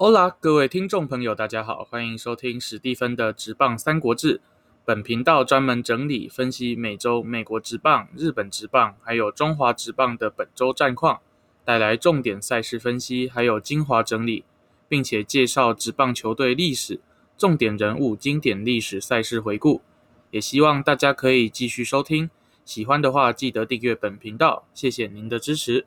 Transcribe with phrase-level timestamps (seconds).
[0.00, 4.38] 欧拉，各位听众朋友，大家好，欢迎收听史蒂芬的《直棒三国志》。
[4.84, 11.18] 本频道专门整理分析美洲美国职棒、日本职棒，还有中华职棒的本周战况，
[11.64, 14.44] 带来重点赛事分析，还有精华整理，
[14.88, 17.00] 并且介绍职棒球队历史、
[17.36, 19.82] 重点人物、经典历史赛事回顾。
[20.30, 22.30] 也希望大家可以继续收听，
[22.64, 25.86] 喜欢的话记得订阅本频道，谢谢您的支持。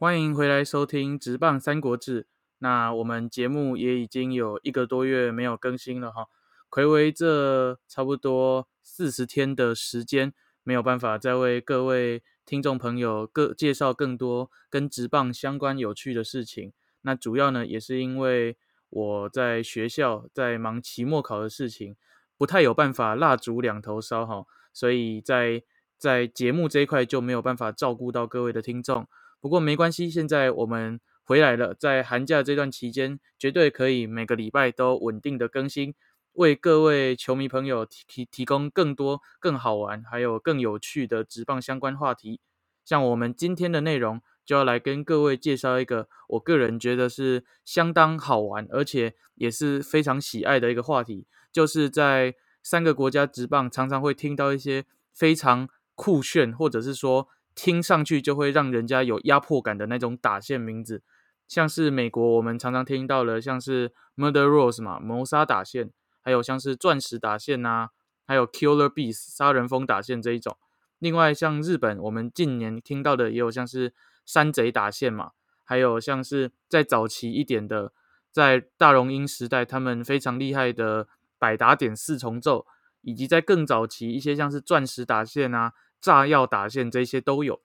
[0.00, 2.22] 欢迎回来收听《直棒三国志》。
[2.58, 6.28] 那我们节目也已经有一个多月没有更新了哈，
[6.70, 10.32] 暌违这差不多四十天的时间，
[10.62, 16.72] 没有办法再为各位听众朋友各介绍更多跟直棒相关有趣的事情。
[17.02, 18.56] 那主要呢，也是因为
[18.90, 21.96] 我在学校在忙期末考的事情，
[22.36, 25.64] 不太有办法蜡烛两头烧哈，所以在
[25.98, 29.08] 在节目这一块就没有办法照顾到各位的听众。
[29.40, 35.94] 不过没关系，现在我们回来了，在寒假这段期间，绝对可以每个礼拜都稳定的更新，
[36.32, 42.40] 为各位球迷朋友提提提供更多、更好玩，还有更有趣的职棒相关话题。
[42.84, 57.28] 像我们今天的内容，就要来跟各位介绍一个我个人觉得是相当好玩，而且也是非常喜爱的一个话题，就是在三个国家职棒常常会听到一些非常酷炫，或者是说。
[57.58, 61.02] 听上去就会让人家有压迫感的那种打线名字，
[61.48, 65.90] 像是美国我们常常听到的，像是 Murder Rose 嘛，谋杀打线，
[66.22, 67.88] 还有像是钻石打线呐，
[68.24, 70.56] 还有 Killer Bees 杀人蜂打线这一种。
[71.00, 73.92] 另外像日本，我们近年听到的也有像是
[74.24, 75.32] 山贼打线嘛，
[75.64, 77.92] 还有像是在早期一点的，
[78.30, 81.08] 在大荣英时代他们非常厉害的
[81.40, 82.66] 百打点四重奏，
[83.00, 85.72] 以及在更早期一些像是钻石打线啊。
[86.00, 87.60] 炸药打线这些都有，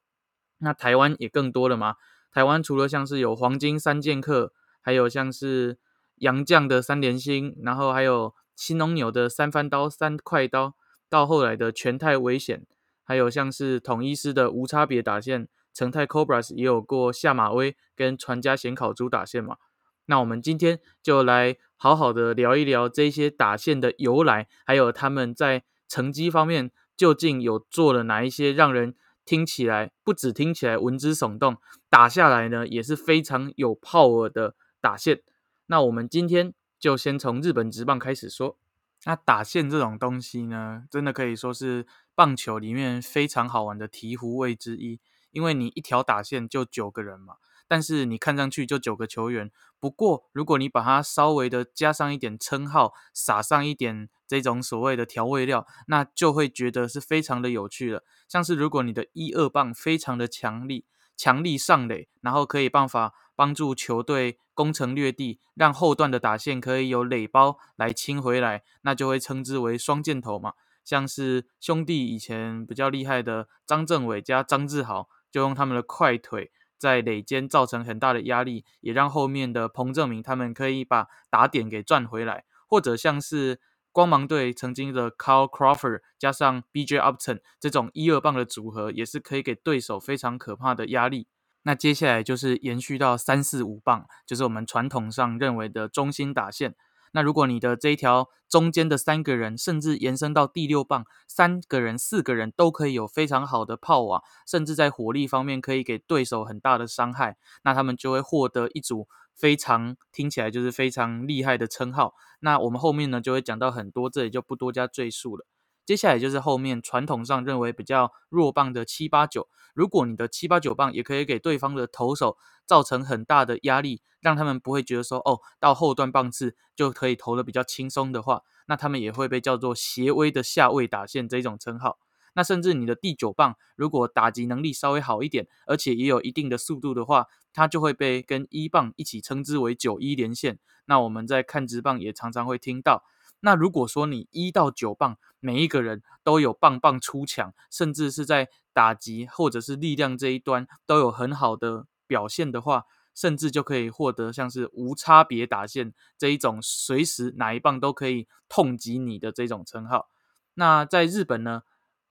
[0.59, 1.95] 那台湾也更多了吗？
[2.31, 4.51] 台湾除了像是有黄金三剑客，
[4.81, 5.77] 还有像是
[6.15, 10.73] 杨绛的三连星，然后还有新农牛的三番刀、三快刀，
[11.09, 12.65] 到后来的全泰危险，
[13.03, 19.57] 还有像是统一师的无差别打线，成泰 Cobras 也有过下马威跟传家显烤猪打线嘛。
[20.05, 26.71] 那我们今天就来好好的聊一聊这些打线的由来，还有他们在成绩方面。
[27.03, 31.57] 究竟有做了哪一些让人听起来不止听起来闻之耸动，
[31.89, 35.21] 打下来呢也是非常有 power 的打线？
[35.65, 38.57] 那我们今天就先从日本职棒开始说。
[39.03, 47.33] 那打线这种东西呢，真的可以说是棒球里面非常好玩的醍醐味之一，因为你一条打线就九个人嘛。
[47.73, 58.03] 但是你看上去就九个球员，不过如果你把它稍微的加上一点称号，撒上一点这种所谓的调味料，那就会觉得是非常的有趣了。
[58.27, 60.85] 像是如果你的一二棒非常的强力，
[61.17, 70.53] 强力上垒，然后可以办法帮助球队攻城略地，让后段的打线可以有垒包来清回来，那就会称之为双箭头嘛。
[70.85, 76.51] 像是兄弟以前比较厉害的张政伟加张志豪，就用他们的快腿。
[76.83, 83.61] 在垒间造成很大的压力，也让后面的彭正明他们可以把打点给赚回来，或者像是
[83.93, 86.99] 光芒队曾经的 Carl Crawford 加上 B.J.
[86.99, 91.27] Upton 这种一二棒的组合，也是可以给对手非常可怕的压力。
[91.61, 96.75] 那接下来就是延续到三四五棒，就是我们传统上认为的中心打线。
[97.13, 112.13] 那如果你的这一条中间的三个人，甚至延伸到第六棒，三个人、四个人都可以有非常好的炮网，甚至在火力方面可以给对手很大的伤害，那他们就会获得一组非常听起来就是非常厉害的称号。
[112.41, 115.45] 那我们后面呢就会讲到很多，这里就不多加赘述了。
[115.85, 131.97] 接下来就是后面传统上认为比较弱棒的七八九，如果你的七八九棒也可以给对方的投手造成很大的压力，让他们不会觉得说哦，到后段棒次就可以投的比较轻松的话，那他们也会被叫做斜威的下位打线这种称号。
[132.35, 140.57] 那甚至你的第九棒如果打击能力稍微好一点，而且也有一定的速度的话，它就会被跟一棒一起称之为九一连线。
[140.85, 143.03] 那我们在看直棒也常常会听到。
[143.45, 160.07] 那如果说你一到九棒每一个人都有棒棒出墙，甚至是在打击或者是力量这一端都有很好的表现的话，甚至就可以获得像是无差别打线这一种随时哪一棒都可以痛击你的这种称号。
[160.53, 161.63] 那在日本呢，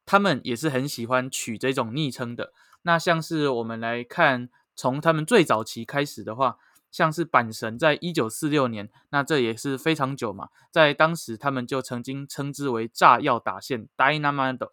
[0.05, 2.52] 他们也是很喜欢取这种昵称的。
[2.82, 6.58] 那像是我们来看，从他们最早期开始的话，
[6.92, 14.70] 像是阪神在一九四六年，那这也是非常久嘛，在当时他们就曾经称之为炸药打线 （Dynamite）。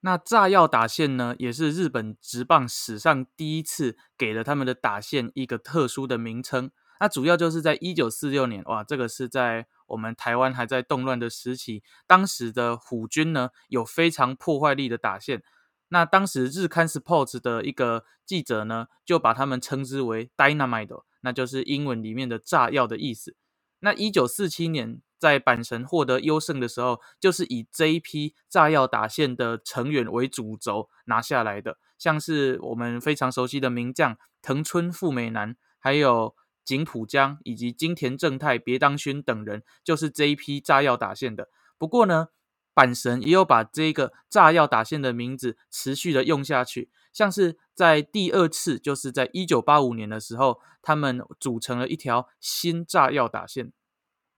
[0.00, 6.70] 那炸药打线呢，也是日本职棒史上第一次给了他们的打线一个特殊的名称。
[6.98, 15.42] 那主要就是在一九四六年，哇，这个是在我们台湾还在动乱的时期，当时的虎军呢有非常破坏力的打线。
[15.88, 23.36] 那当时日刊 Sports 的一个记者呢，就把他们称之为 Dynamite，那就是英文里面的炸药的意思。
[23.80, 25.00] 那一九四七年。
[25.20, 36.34] 在阪神获得优胜的时候，就是以这一批炸药打线的成员为主轴拿下来的，像是我们非常熟悉的名将藤村富美男，还有
[36.64, 41.50] 井浦江以及金田正太、别当勋等人，就是这一批炸药打线的。
[41.76, 42.28] 不过呢，
[42.74, 53.72] 阪神也有把这个炸药打线的名字持续的用下去，像是在第二次，就是在一九八五年的时候，他们组成了一条新炸药打线。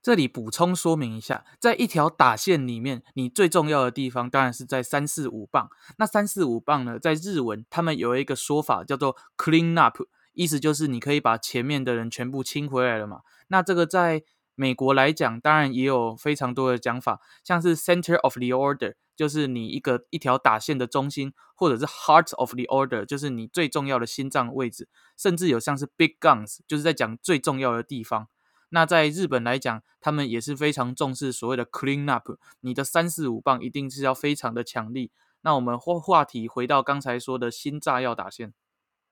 [0.01, 5.69] 这里补充说明一下，在一条打线里面，你最重要的地方当然是在三四五磅。
[5.97, 13.23] 那三四五磅呢，在日文他们有一个说法叫做 clean up，意思就是你可以把前面的人全部清回来了嘛。
[13.49, 14.23] 那这个在
[14.55, 28.27] 美国来讲，当然也有非常多的讲法，像是 center of the order，就是你一个一条打线的中心，或者是 heart of the order，就是你最重要的心脏位置，甚至有像是 big guns，就是在讲最重要的地方。
[28.69, 35.11] 那在日本来讲，他们也是非常重视所谓的 clean up，你的三四五棒一定是要非常的强力。
[35.41, 38.53] 那我们话话题回到刚才说的新炸药打线，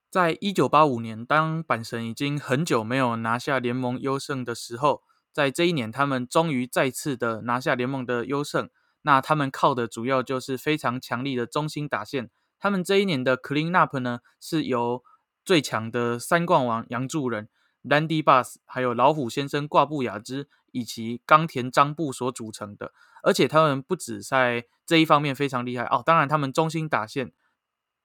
[0.09, 8.69] 在一九八五年，当阪神已经很久没有拿下联盟优胜的时候，在这一年，他们终于再次的拿下联盟的优胜。
[9.03, 12.29] 那他们靠的主要就是非常强力的中心打线。
[12.59, 15.03] 他们这一年的 clean up 呢，是由
[15.43, 17.49] 最强的三冠王杨助人。
[17.83, 22.93] Landy Bus，还有老虎先生挂布雅之以及冈田张部所组成的，
[23.23, 26.03] 而且他们不止在这一方面非常厉害哦。
[26.05, 27.31] 当然，他们中心打线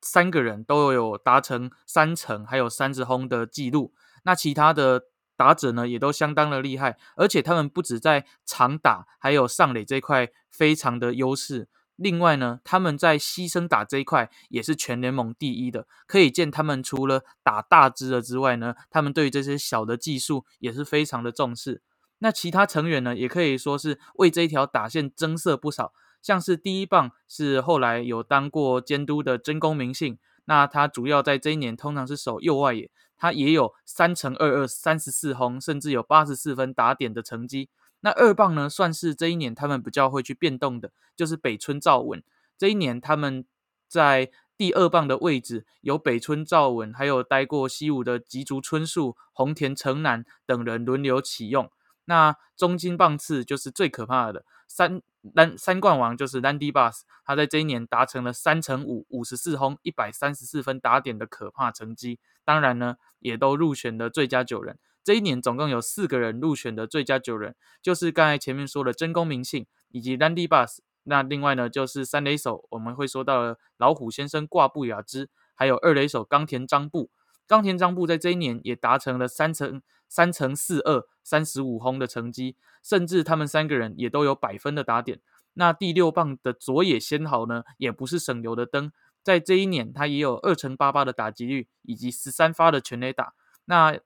[0.00, 3.92] 三个人都有达成三成还有三十轰的记录。
[4.24, 5.02] 那其他的
[5.36, 11.68] 打者呢，也都相当的厉害，而且他们不止在长打还有上垒这块非常的优势。
[11.96, 21.80] 另外呢，他们在牺牲打这一块也是全联盟第一的，可以见他们除了打大支的之外呢，他们对于这些小的技术也是非常的重视。
[22.18, 37.68] 那其他成员呢，也可以说是为这一条打线增色不少，像是第一棒是后来有当过监督的真宫明信，那他主要在这一年通常是守右外野，他也有三乘二二三十四轰，甚至有八十四分打点的成绩。
[38.00, 42.22] 那二棒呢，算是这一年他们比较会去变动的，就是北村照稳。
[42.58, 43.44] 这一年他们
[43.88, 51.70] 在第二棒的位置有北村照稳，还有待过西武的吉竹春树、红田成男等人轮流启用。
[52.04, 55.02] 那中金棒次就是最可怕的三
[55.34, 62.20] 三三冠王，就是 Landy Bus，他在这一年达成了三乘五五十四轰、一百三十四分打点的可怕成绩。
[62.46, 64.78] 当然呢，也都入选了最佳九人。
[65.04, 70.78] 这一年总共有四个人入选的最佳九人，就是刚才前面说的真宫明信以及 Landy Bus。
[71.04, 77.10] 那另外呢，就是三垒手我们会说到了老虎先生挂布雅之，还有二垒手冈田张部。
[77.46, 85.20] 冈田张部在这一年也达成了三乘三乘四二三十五轰的成绩，甚至他们三个人也都有百分的打点。
[85.54, 88.90] 那第六棒的佐野先豪呢，也不是省油的灯，
[89.26, 93.34] 在这一年他也有二乘八八的打击率以及十三发的全垒打。
[93.64, 93.98] 那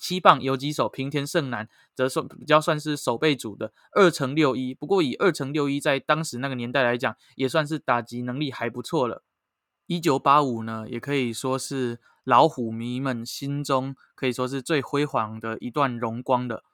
[0.00, 4.72] 七棒有几手平田胜男，则算比较算是守备组的二乘六一。
[4.72, 9.22] 不过以二乘六一在当时那个年代来讲，也算是打击能力还不错了。
[9.84, 16.64] 一九八五呢，也可以说是老虎迷们心中可以说是最辉煌的一段荣光的。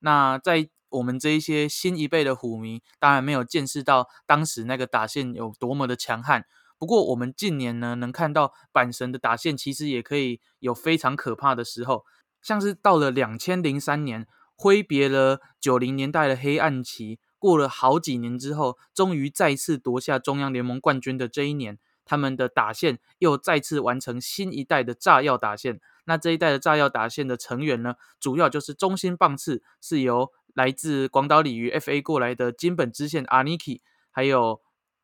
[0.00, 6.44] 那在我们这一些新一辈的虎迷，当然没有见识到当时那个打线有多么的强悍。
[6.82, 12.04] 不过我们近年呢，能看到阪神的打线其实也可以有非常可怕的时候。
[12.42, 25.80] 像是到了两千零三年，挥别了九零年代的黑暗期，过了好几年之后，终于再次夺下中央联盟冠军的这一年，他们的打线又再次完成新一代的炸药打线。
[26.06, 34.60] 那这一代的炸药打线的成员呢，主要就是中心棒次是由来自广岛鲤鱼 FA 过来的金本支线阿尼基，还有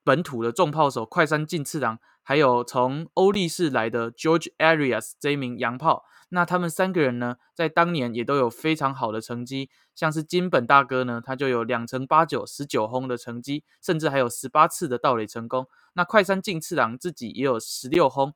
[0.09, 6.07] 本土的重炮手快山进次郎，还有从欧力士来的 George Arias 这一名洋炮。
[6.31, 15.67] 那他们三个人呢，在当年也都有非常好的成绩，像是金本大哥呢，他就有两成八九十九轰的成绩，甚至还有十八次的盗垒成功。
[15.93, 18.33] 那快山进次郎自己也有十六轰。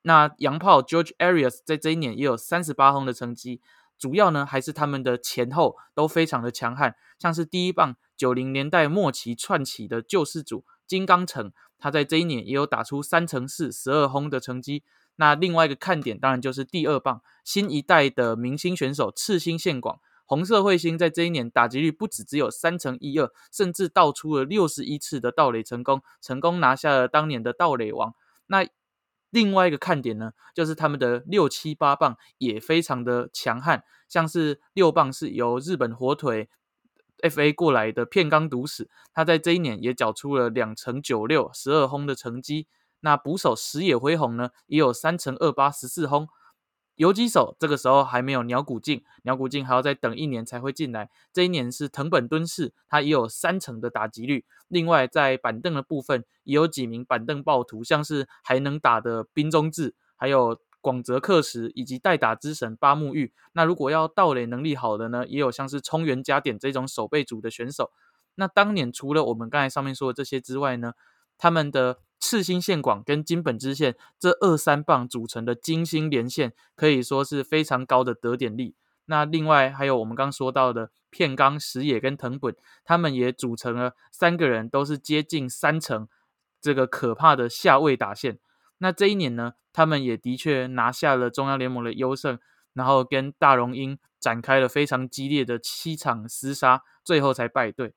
[0.00, 3.60] 那洋炮 George Arias 在这一年也有三十八轰的成绩。
[3.98, 14.82] 主要呢还是他们的前后都非常的强悍，像是第一棒九零年代末期串起的救世主金刚城，他在这一年也有打出三乘四十二轰的成绩。
[15.16, 28.12] 那另外一个看点当然就是第二棒新一代的明星选手赤星宪广，红色彗星在这一年打击率不止只有三乘一二，甚至倒出了六十一次的盗垒成功，成功拿下了当年的盗垒王。
[28.46, 28.66] 那
[29.30, 36.48] 另外一个看点呢，就是他们的六七八棒也非常的强悍，像是六棒是由日本火腿
[37.24, 42.66] F.A 过来的片冈独史，他在这一年也缴出了两成九六十二轰的成绩。
[43.00, 46.28] 那捕手石野辉宏呢，也有三成二八十四轰。
[46.96, 51.10] 游击手这个时候还没有鸟谷进，鸟谷进还要再等一年才会进来。
[51.32, 54.44] 这一年是藤本敦士，他也有三成的打击率。
[54.68, 63.32] 另外在板凳的部分，也有几名板凳暴徒，像是还能打的滨中志，还有广泽克实，以及代打之神八木玉。
[63.54, 67.90] 那如果要盗垒能力好的呢，也有像是冲原加点这种守备组的选手。
[68.34, 70.92] 那当年除了我们刚才上面说的这些之外呢，
[71.38, 78.74] 他们的赤星线广跟金本支线这二三棒组成的金星连线，可以说是非常高的得点力。
[79.06, 86.08] 那另外还有我们刚说到的片冈石野跟藤本，他们也组成了三个人都是接近三成
[86.60, 88.38] 这个可怕的下位打线。
[88.78, 92.38] 那这一年呢，他们也的确拿下了中央联盟的优胜，
[92.72, 97.94] 然后跟大荣鹰展开了非常激烈的七场厮杀，最后才败队。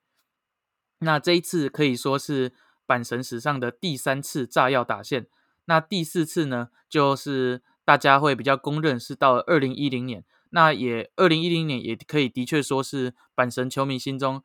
[1.00, 2.52] 那这一次可以说是。
[2.88, 5.26] 阪神史上的第三次炸药打线，
[5.66, 10.24] 那第四次呢，就是大家会比较公认是到二零一零年。
[10.48, 14.42] 那也二零一零年也可以的确说是阪神球迷心中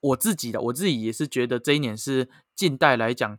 [0.00, 3.38] 我自己的，我自己也是觉得这一年是近代来讲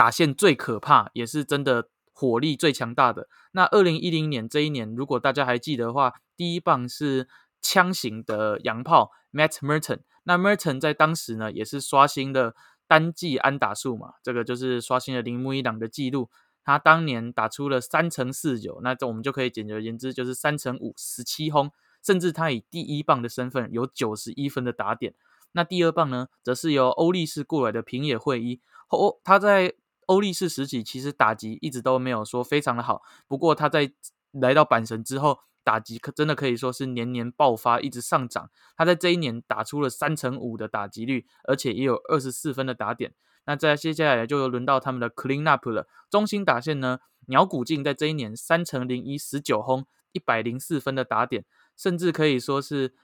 [0.00, 3.28] 打线最可怕，也是真的火力最强大的。
[3.52, 7.28] 那二零一零年这一年，如果大家还记得的话，第一棒是
[7.60, 12.54] 枪型的洋炮 Matt Merton，那 Merton 在当时呢也是刷新的。
[12.90, 16.28] 单季安打数嘛，这个就是刷新了铃木一朗的记录。
[16.64, 21.70] 他当年打出了三乘四九，那这我们就可以简而言之，就是三乘五十七轰。
[22.02, 25.14] 甚至他以第一棒的身份有九十一分的打点。
[25.52, 28.60] 那第二棒呢，则是由欧力士过来的平野会一。
[28.88, 29.74] 哦他在
[30.10, 33.92] 欧力士时期其实打击一直都没有说非常的好，不过他在
[34.32, 35.40] 来到阪神之后。
[35.62, 38.50] 打击可真的可以说是年年爆发，一直上涨。
[38.78, 43.12] 他在这一年打出了三成五的打击率，而且也有二十四分的打点。
[43.44, 45.86] 那在接下来就轮到他们的 clean up 了。
[46.08, 51.44] 中心打线呢，鸟谷静在这一年三成零一十九轰，一百零四分的打点，
[51.76, 52.94] 甚至可以说是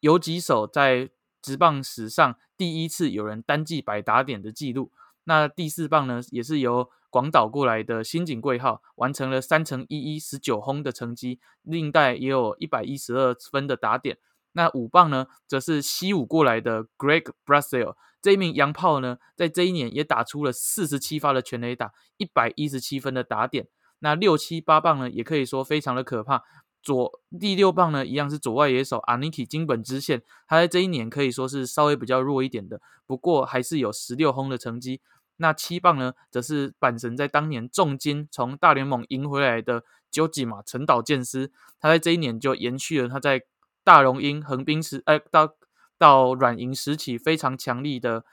[0.00, 4.90] 有几手在职棒史上第一次有人单季百打点的记录。
[5.30, 14.18] 那第四棒呢，也是由广岛过来的新井贵号完成了三乘一一十九轰的成绩，另代也有一百一十二分的打点。
[14.54, 23.68] 那五棒呢，则是西武过来的 Greg Brazil 这一名洋炮呢，在这一年也打出了四十七发的全垒打，一百一十七分的打点。
[24.00, 26.42] 那六七八棒呢，也可以说非常的可怕。
[26.82, 35.00] 左第六棒呢，一样是左外野手 Aniki 金本支线，他在这一年可以说是稍微比较弱一点的，不过还是有十六轰的成绩。
[35.42, 43.44] 那七棒呢，则是阪神在当年重金从大联盟赢回来的九几马陈岛健司，他在这一年就延续了他在
[43.82, 45.54] 大荣鹰横滨时，哎，到
[45.96, 48.26] 到软银时期非常强力的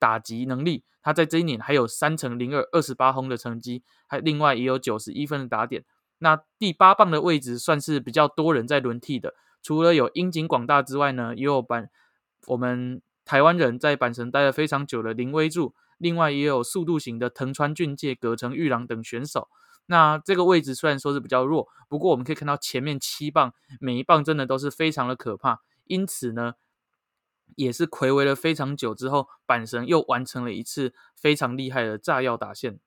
[0.00, 0.82] 打击能力。
[1.00, 5.84] 他在这一年还有三乘零二二十八轰的成绩，还另外也有九十一分的打点。
[6.18, 11.88] 那第八棒的位置算是比较多人在轮替的，除了有樱井广大之外呢，也有板
[12.48, 15.72] 我们台湾人在阪神待了非常久的林威柱。
[15.98, 19.48] 另外也有速度型的藤川俊介、葛城玉郎等选手。
[19.86, 25.62] 那这个位置虽然说是比较弱，不过我们可以看到前面七棒每一棒真的都是非常的可怕。
[25.84, 26.54] 因此呢，
[27.56, 32.78] 也是暌违了非常久之后，阪神又完成了一次非常厉害的炸药打线。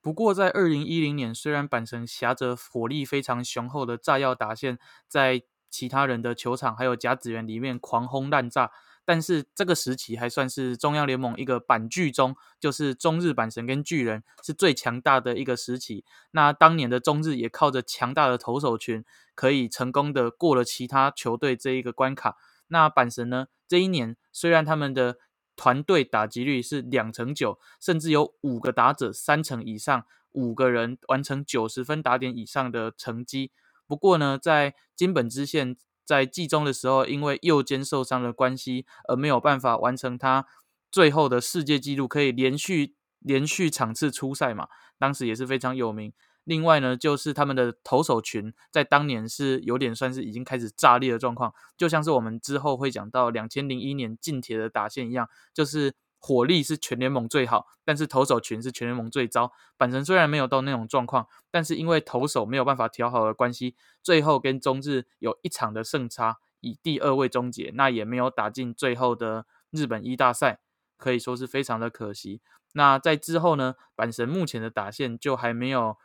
[0.00, 8.70] 不过在二零一零年，虽然阪神挟着火力非常雄厚的炸药打线，在其他人的球场还有甲子园里面狂轰滥炸。
[9.08, 16.04] 但是这个时期还算是中央联盟一个板巨中，就是中日阪神跟巨人是最强大的一个时期。
[16.32, 19.02] 那当年的中日也靠着强大的投手群，
[19.34, 22.36] 可以成功的过了其他球队这一个关卡。
[22.66, 25.16] 那阪神呢，这一年虽然他们的
[25.56, 33.52] 团队打击率是两成九，甚至有五个打者三成以上，五个人完成九十分打点以上的成绩。
[33.86, 35.78] 不过呢，在金本支线。
[36.08, 40.46] 在季中的时候，因为右肩受伤的关系，而没有办法完成他
[40.90, 44.68] 最后的世界纪录，可以连续连续场次出赛嘛？
[44.98, 46.14] 当时也是非常有名。
[46.44, 59.52] 另外呢，就是他们的投手群在当年是有点算是已经开始炸裂的状况，就像是我们之后会讲到两千零一年近铁的打线一样，就是火力是全联盟最好，但是投手群是全联盟最糟。
[59.78, 70.60] 阪神虽然没有到那种状况，但是因为投手没有办法调好的关系，最后跟中日有一场的胜差，以第二位终结，那也没有打进最后的日本一大赛，
[70.96, 72.40] 可以说是非常的可惜。
[72.72, 75.96] 那在之后呢，阪神目前的打线就还没有。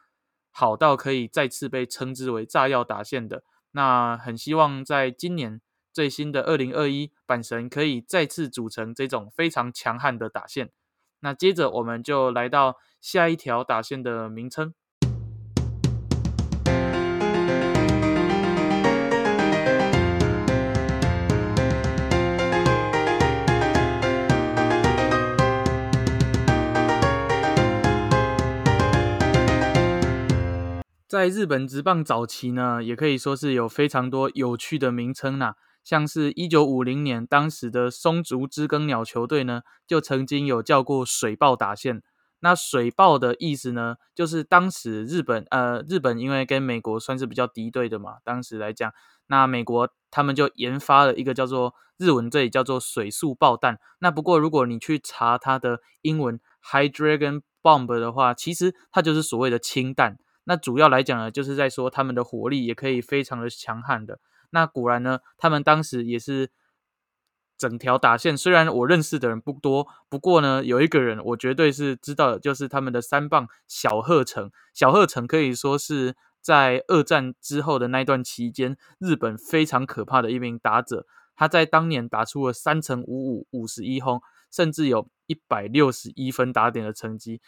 [0.56, 5.60] 好到可以再次被称之为炸药打线的，那很希望在今年
[5.94, 10.72] 最新的二零二一阪神可以再次组成这种非常强悍的打线。
[11.20, 14.74] 那接着我们就来到下一条打线的名称。
[31.08, 42.02] 在日本职棒早期呢，也可以说是有非常多有趣的名称呐，像是一九五零年，当时的松竹知更鸟球队呢，就曾经有叫过水爆打线。
[42.40, 48.92] 那水爆的意思呢，就是当时日本呃日本因为跟美国算是比较敌对的嘛，当时来讲，
[49.28, 53.80] 那美国他们就研发了一个叫做日文这里叫做水速爆弹。
[54.00, 60.18] 那不过如果你去查它的英文 High Dragon Bomb 的话，其实它就是所谓的氢弹。
[60.44, 64.20] 那主要来讲呢，就是在说他们的火力也可以非常的强悍的。
[64.54, 66.50] 那果然呢，他们当时也是
[67.58, 74.52] 整条打线，虽然我认识的人不多，不过呢，有一个人我绝对是知道的，就是他们的三棒小贺城。
[74.74, 81.06] 小贺城可以说是在二战之后的那段期间，日本非常可怕的一名打者。
[81.36, 87.42] 他在当年打出了三乘五五五十一轰，甚至有一百六十一分打点的成绩。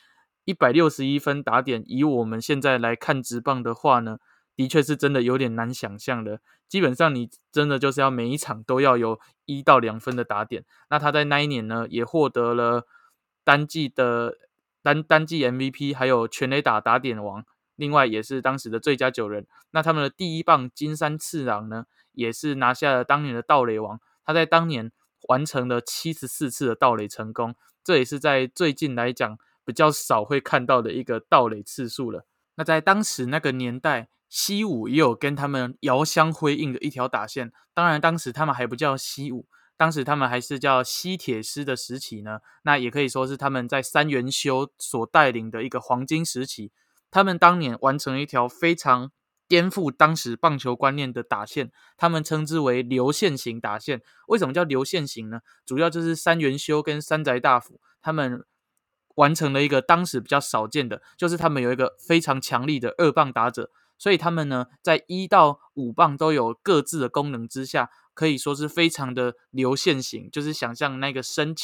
[0.44, 4.18] 一百六十一分打点，以我们现在来看直棒的话呢，
[4.56, 6.40] 的确是真的有点难想象的。
[6.68, 10.66] 基本上你真的就是要每一场都要有一到两分的打点。
[10.90, 12.88] 那他在那一年呢，也获得了
[13.44, 14.38] 单季的
[14.82, 17.44] 单单季 MVP，还有全垒打打点王，
[17.76, 19.46] 另外也是当时的最佳九人。
[19.72, 24.00] 那他们的第一棒金山次郎呢，也是拿下了当年的盗垒王。
[24.26, 24.92] 他在当年
[25.28, 29.38] 完成了七十四次的盗垒成功，这也是在最近来讲。
[29.68, 32.28] 比较少会看到的一个盗垒次数了。
[32.54, 37.52] 那在当时那个年代，西武也有跟他们遥相辉映的一条打线。
[37.74, 42.40] 当然，当时他们还不叫西武，当时他们还是叫西铁师的时期呢。
[42.64, 46.72] 那也可以说是他们在三元修所带领的一个黄金时期。
[47.12, 49.12] 他们当年完成了一条非常
[49.48, 54.02] 颠覆当时棒球观念的打线，他们称之为流线型打线。
[54.28, 55.42] 为什么叫流线型呢？
[55.66, 58.44] 主要就是三元修跟山宅大辅他们。
[59.16, 71.56] 完成了一个当时比较少见的，就是他们有一个非常强力的二棒打者，所以他们呢在一到五棒都有各自的功能之下，可以说是非常的流线型，就是想象那个身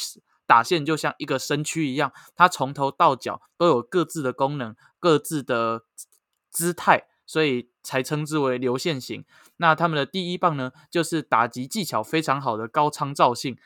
[0.46, 5.84] 打线就像一个身躯一样，它从头到脚都有各自的功能、各自的
[6.50, 9.24] 姿态，所以才称之为流线型。
[9.56, 13.56] 那他们的第一棒呢，就是打击技巧非常好的高仓照信，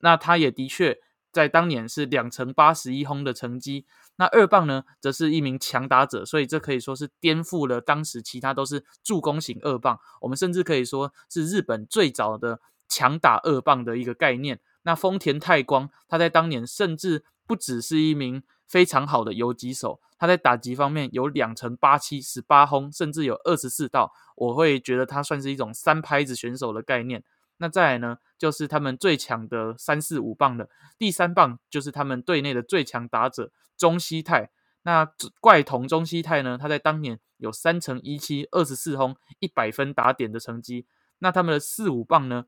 [0.00, 0.98] 那他也的确。
[1.30, 3.84] 在当年是两成八十一轰的成绩，
[4.18, 9.98] 那二棒呢，则是一名强打者，所以这可以说是颠覆了当时其他都是助攻型二棒。
[10.20, 14.60] 我们甚至可以说是日本最早的强打二棒的一个概念。
[14.82, 27.22] 那丰田泰光，他在当年甚至不只是一名非常好的游击手，他在打击方面有两成八七十八轰，甚至有二十四道，我会觉得他算是一种三拍子选手的概念。
[27.58, 30.68] 那再来呢，就是他们最强的三四五棒的
[30.98, 34.50] 第三棒，就是他们队内的最强打者中西泰。
[34.82, 40.86] 那怪童中西泰呢，他在当年有三乘一七二十四轰一百分打点的成绩。
[41.18, 42.46] 那他们的四五棒呢，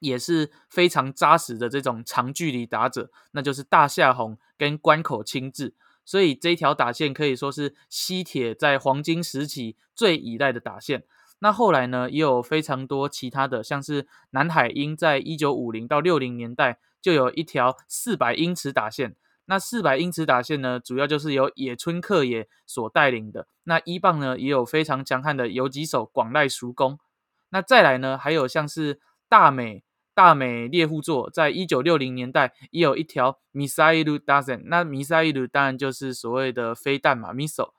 [0.00, 5.74] 也是非常扎实的这种长距离打者，那就是大夏红跟关口清治。
[6.04, 11.04] 所以这条打线可以说是西铁在黄金时期最依赖的打线。
[11.44, 19.14] 那后来呢，也有非常多其他的，像是南海鹰，在一九五零到六零年代就有一条四百英尺打线。
[19.44, 23.46] 那四百英尺打线呢，主要就是由野村克也所带领的。
[23.64, 26.98] 那一棒呢，也有非常强悍的游击手广濑熟公。
[27.50, 34.62] 那再来呢，还有像是大美大美猎户座，在一九六零年代也有一条 missile dozen。
[34.64, 37.74] 那 missile 当然就是所谓的飞弹嘛，missile。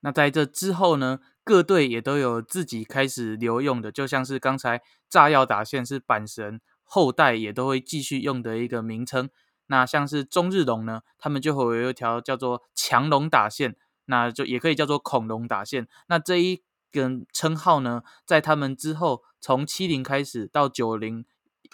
[0.00, 1.20] 那在这之后呢？
[1.44, 9.28] 各队也都有自己开始留用的，就像是刚才炸药打线是板神后代也都会继续用的一个名称。
[9.66, 13.76] 那像是中日龙呢，他们就会有一条叫做强龙打线。
[14.06, 15.86] 那就也可以叫做恐龙打线。
[16.08, 21.24] 那这一个称号呢，在他们之后，从七零开始到九零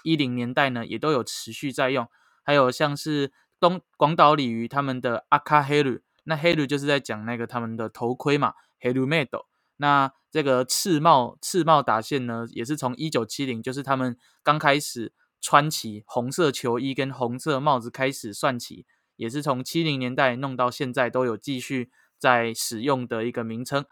[0.02, 2.06] 一零年代呢，也都有持续在用。
[2.42, 9.46] 还有像是东广岛鲤鱼他们的阿卡黑鲁，那黑鲁就是在讲那个他们的头盔嘛，黑鲁麦斗。
[9.78, 18.86] 那这个赤帽赤帽打线呢，也是从一九七零，就是他们刚开始穿起红色球衣跟红色帽子开始算起，
[19.16, 23.84] 也是从七零年代弄到现在都有继续在使用的一个名称。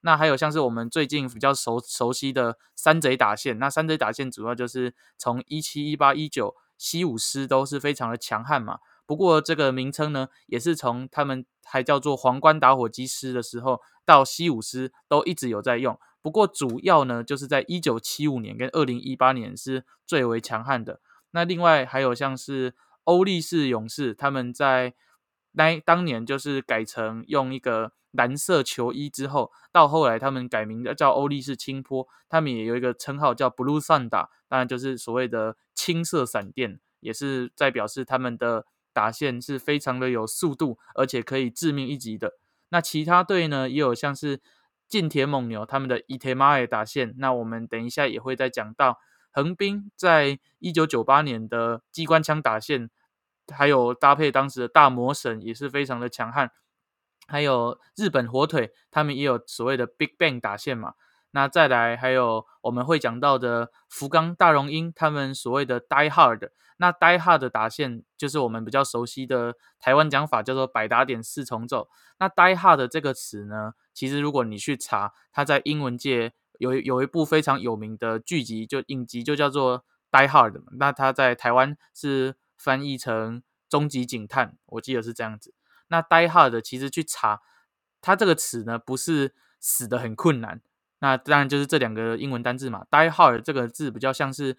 [0.00, 8.78] 那还有像是我们最近比较熟熟悉的山贼打线，那山贼打线主要就是从一七一八一九西武师都是非常的强悍嘛。
[9.06, 15.96] 不过这个名称呢，也是从他们还叫做皇冠打火机师的时候，到西武师都一直有在用。
[16.20, 21.00] 不过主要呢，就是在一九七五年跟二零一八年是最为强悍的。
[21.30, 24.94] 那另外还有像是欧力士勇士，他们在
[25.52, 38.66] 那当年就是改成用一个蓝色球衣之后，到后来他们改名叫欧力士青坡，他们也有一个称号叫 Blue Sun 打当然就是所谓的青色闪电，也是在表示他们的。
[38.96, 42.32] 打线是非常的有速度，而且可以致命一击的。
[42.70, 44.40] 那其他队呢，也有像是
[44.88, 47.14] 近铁猛牛他们的伊铁马尔打线。
[47.18, 48.98] 那我们等一下也会再讲到
[49.30, 52.88] 横滨在一九九八年的机关枪打线，
[53.54, 56.50] 还有搭配当时的大魔神也是非常的强悍。
[57.28, 60.94] 还有日本火腿，他们也有所谓的 Big Bang 打线嘛。
[61.36, 66.48] 那再来还有我们会讲到的福冈大荣鹰，他们所谓的 Die Hard。
[66.78, 71.90] 那 Die Hard 的打线就是我们比较熟悉的台湾讲法，叫做百打点四重奏。
[72.18, 80.62] 那 Die Hard 这个词呢，其实如果你去查，它在英文界有有一部非常有名的剧集，就影集就叫做 Die Hard。
[80.78, 85.52] 那它在台湾是翻译成终极警探，我记得是这样子。
[85.88, 87.42] 那 Die Hard 其实去查，
[88.00, 90.62] 它这个词呢，不是死的很困难。
[91.06, 94.56] 那当然就是这两个英文单字嘛，Die Hard 这个字比较像是。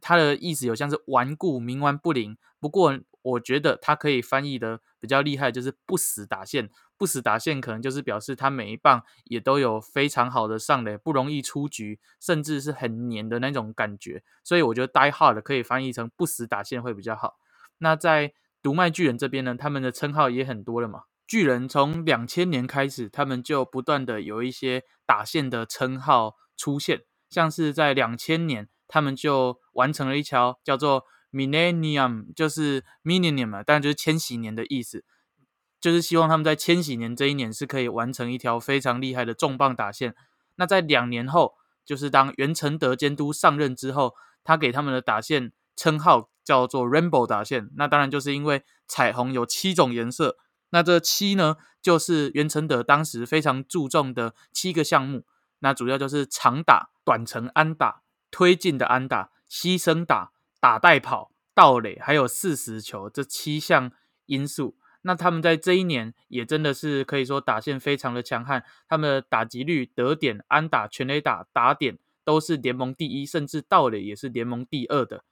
[0.00, 6.70] 它的意思有像是顽固、冥顽不灵，不过我觉得它可以翻译的比较厉害，就是不死打线。
[6.96, 14.22] 不死打线可能就是表示它每一棒也都有非常好的上垒，不容易出局，甚至是很黏的那种感觉。
[14.42, 17.36] 所以我觉得 Die Hard 可以翻译成不死打线会比较好。
[17.76, 21.02] 那在独麦巨人这边呢，他们的称号也很多了嘛。
[21.32, 28.68] 巨人从两千年开始，他们就不断的有一些打线的称号出现，像是在两千年。
[28.86, 35.06] 他们就完成了一条叫做 Millennium，就是 Millennium 嘛，当然就是千禧年的意思，
[35.80, 40.14] 就是希望他们在千禧年这一年是可以完成一条非常厉害的重磅打线。
[40.56, 41.54] 那在两年后，
[41.86, 44.12] 就是当袁成德监督上任之后，
[44.44, 47.70] 他给他们的打线称号叫做 Rainbow 打线。
[47.76, 50.36] 那当然就是因为彩虹有七种颜色，
[50.72, 55.24] 那这七呢，就是袁成德当时非常注重的七个项目。
[55.60, 58.02] 那主要就是长打、短程安打。
[58.34, 63.92] 推进的安打、牺牲打、打带跑、盗垒，还有四十球这七项
[64.24, 75.24] 因素，那他们在这一年也真的是可以说打线非常的强悍，他们的打击率、得点、安打、全垒打、打点都是联盟第一，甚至盗垒也是联盟第二的。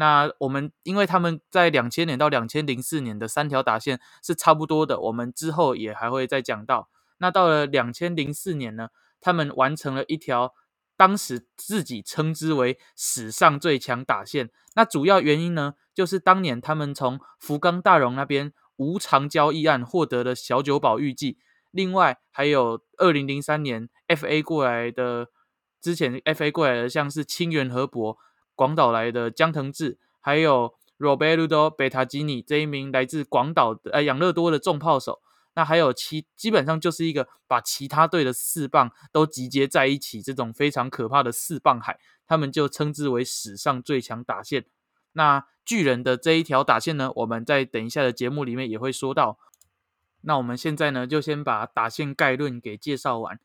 [0.00, 6.88] 那我们因为他们在两千年到两千零四年的三条打线是差不多的，我们之后也还会再讲到。
[7.18, 8.88] 那到了两千零四年呢，
[9.20, 10.54] 他们完成了一条。
[10.96, 21.38] 当时自己称之为史上最强打线，那主要原因呢，就是当年他们从福冈大荣那边无偿交易案获得了小九保预计，
[21.70, 25.28] 另外还有二零零三年 FA 过来的，
[25.80, 28.18] 之前 FA 过来的像是清源河伯、
[28.60, 35.22] 广岛来的江藤志，还有 Roberto Betagini 这一名来自广岛的呃养乐多的重炮手。
[35.54, 44.66] 那还有其基本上就是一个把其他队的四棒都集结在一起，这种非常可怕的四棒海，他们就称之为史上最强打线。
[45.12, 49.38] 那巨人的这一条打线呢，我们在等一下的节目里面也会说到。
[50.20, 53.40] 那我们现在呢，就先把打线概论给介绍完。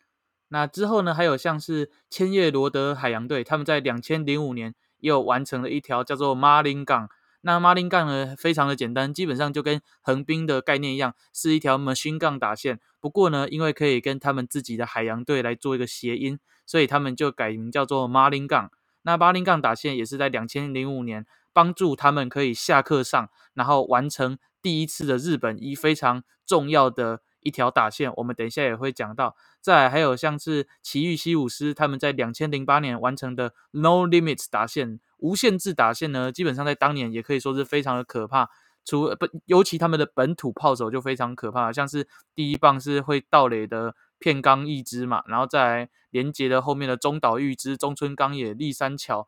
[0.49, 7.09] 那之后呢，还有像是千叶罗德海洋队，他们在两千零五年又完成了一条叫做马林港。
[7.41, 12.79] 那马林杠呢，非常的简单，基本上就跟横滨的概念一样，是一条 machine 杠打线。
[12.99, 18.71] 不过呢，因为可以跟他们自己的海洋队来做一个谐音，所以他们就改名叫做马林杠。
[19.03, 27.21] 那马林杠打线也是在两千零五年帮助他们可以下课上，然后完成第一次的日本一非常重要的。
[27.45, 29.35] 一条打线，我们等一下也会讲到。
[29.61, 38.49] 再还有像是奇遇西武师他们在两千零八年完成的 No Limits 打线，无限制打线呢，基本上在当年也可以说是非常的可怕。
[38.83, 49.27] 除不，尤其他们的本土炮手就非常可怕，像是第一棒是会倒垒的片冈义之嘛，然后再来连接的后面的中岛裕之、中村刚也、立三桥，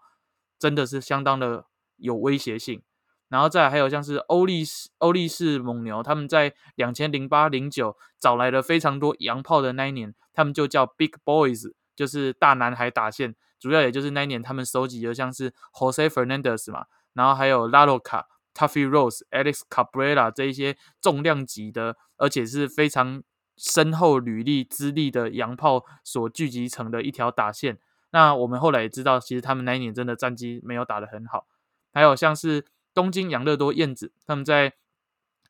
[0.60, 1.66] 真的是相当的
[1.98, 2.82] 有威胁性。
[3.30, 13.36] 然后再还有像是欧力士、欧力士蒙牛，他们在两千零八零九找来了非常多洋炮的那一年，他们就叫 Big Boys，就是大男孩打线。
[13.60, 23.24] 主要也就是那一年他们收集的像是 Jose Fernandez 嘛，然后还有 Laloca、Tuffy Rose、Alex Cabrera 这一些重量级的，而且是非常
[23.58, 27.80] 深厚履历资历的洋炮所聚集成的一条打线。
[28.12, 31.48] 那我们后来也知道，其实他们那一年真的战绩没有打得很好。
[31.92, 32.64] 还有像是
[32.98, 34.74] 东京养乐多燕子，他们在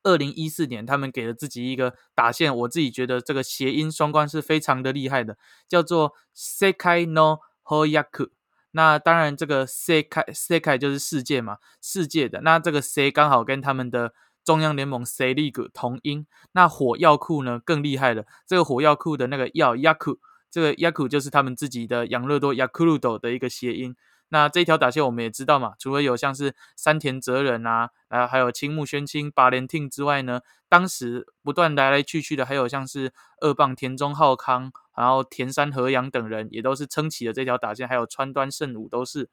[0.04, 8.32] 二零一四年，他们给了自己一个打线，我自己觉得这个谐音双关是非常的厉害的，叫做 Sekai no Hoyaku。
[8.72, 12.42] 那当然，这个 Sekai Sekai 就是世界嘛，世界的。
[12.42, 16.28] 那这个 Se 刚好跟他们的中央联盟 Se League 同音。
[16.52, 20.18] 那火药库呢更厉害了，这个火药库的那个药 Yaku，
[20.52, 23.96] 这个 Yaku 就是他们自己的养乐多 Yakurudo 的一个谐音。
[24.30, 39.30] 那这一条打线我们也知道嘛，除了有像是山田哲人啊，然后还有青木宣清、八连听之外呢，当时不断来来去去的还有像是二棒田中浩康，然后田山和阳等人也都是撑起了这条打线，还有川端圣武都是。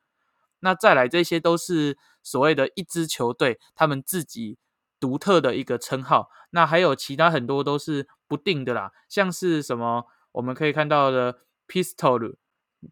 [0.60, 4.58] 那再来这些都是所谓的一支球队他们自己
[5.00, 6.30] 独特的一个称号。
[6.50, 12.36] 那还有其他很多都是不定的啦，像是什么我们可以看到的 Pistol。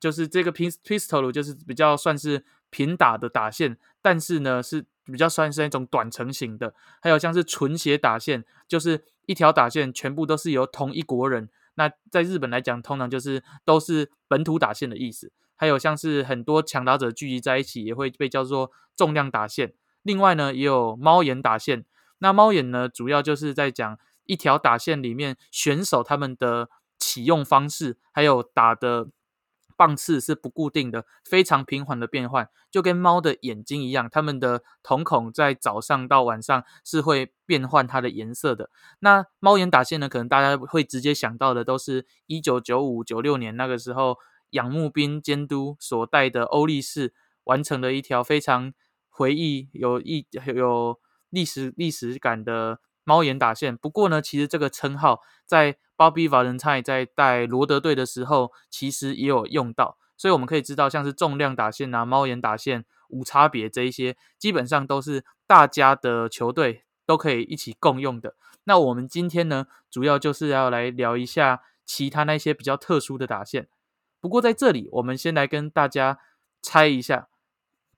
[0.01, 6.75] 就是这个 pistol 就是比较算是平打的打线，但是呢是比较算是那种短程型的。
[7.01, 11.49] 还有像是纯血打线，就是一条打线全部都是由同一国人。
[11.75, 15.33] 那在日本来讲，通常就是都是本土打线的意思。
[15.57, 19.75] 还有像是很多强打者聚集在一起，也会被叫做重量打线。
[20.03, 21.85] 另外呢，也有猫眼打线。
[22.19, 29.09] 那猫眼呢，主要就是在讲一条打线里面选手他们的启用方式，还有打的。
[29.77, 38.71] 棒次是不固定的，非常平缓的变换，就跟猫的眼睛一样，它们的瞳孔在早上到晚上是会变换它的颜色的。
[39.01, 44.19] 那猫眼打线呢，可能大家会直接想到的都是一九九五九六年那个时候，
[44.51, 48.73] 仰慕兵监督所带的欧力士完成的一条非常
[49.09, 50.99] 回忆有意有
[51.31, 53.77] 历史历史感的猫眼打线。
[53.77, 68.35] 不过呢，其实这个称号在 Bobby Valentine 在带罗德队的时候，其实也有用到，所以我们可以知道，像是重量打线啊、猫眼打线、无差别这一些，基本上都是大家的球队都可以一起共用的。
[68.65, 73.69] 那我们今天呢，主要就是要来聊一下其他那些比较特殊的打线。
[74.21, 76.21] 不过在这里，我们先来跟大家
[76.61, 77.27] 猜一下，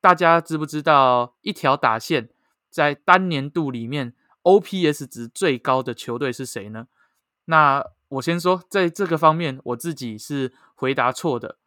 [0.01, 2.31] 大家知不知道一条打线
[2.71, 4.15] 在单年度里面
[4.45, 6.87] OPS 值最高的球队是谁呢？
[7.47, 11.59] 那我先说，在这个方面，我自己是回答错的，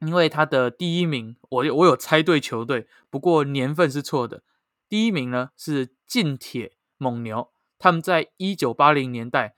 [0.00, 4.42] 因为他的第一名，我我有猜对球队，不过年份是错的。
[4.88, 9.54] 第一名呢是近铁蒙牛，他们在一九八零年代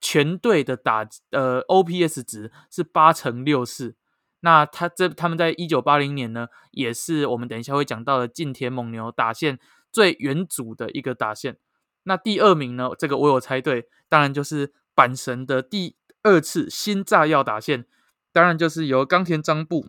[0.00, 3.96] 全队的打呃 OPS 值是八乘六四。
[4.40, 9.58] 那他这他们在一九八零年呢，也是我们等一下会讲到的近铁蒙牛打线
[9.96, 11.56] 最元祖的一个打线。
[12.02, 12.90] 那第二名呢？
[12.98, 17.86] 这个我有猜对，当然就是阪神的第二次新炸药打线，
[18.30, 19.88] 当然就是由冈田张部、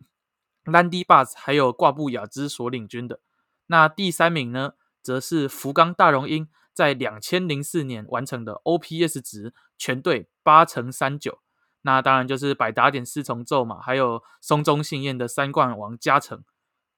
[0.63, 3.19] 兰迪巴斯还有挂布雅之所领军的。
[3.65, 11.39] 那第三名呢，则是福冈大荣鹰在两千零四年完成的 OPS 值全队八乘三九。
[11.81, 16.45] 那当然就是百打点四重奏嘛，还有松中信彦的三冠王加成。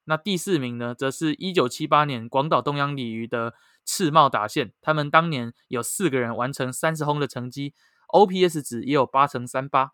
[0.10, 3.54] 那第四名呢，则是一九七八年广岛东洋鲤鱼的。
[3.86, 7.74] 赤帽打线，他们当年有四个人完成三十轰的成绩
[8.10, 9.94] ，OPS 值也有八乘三八。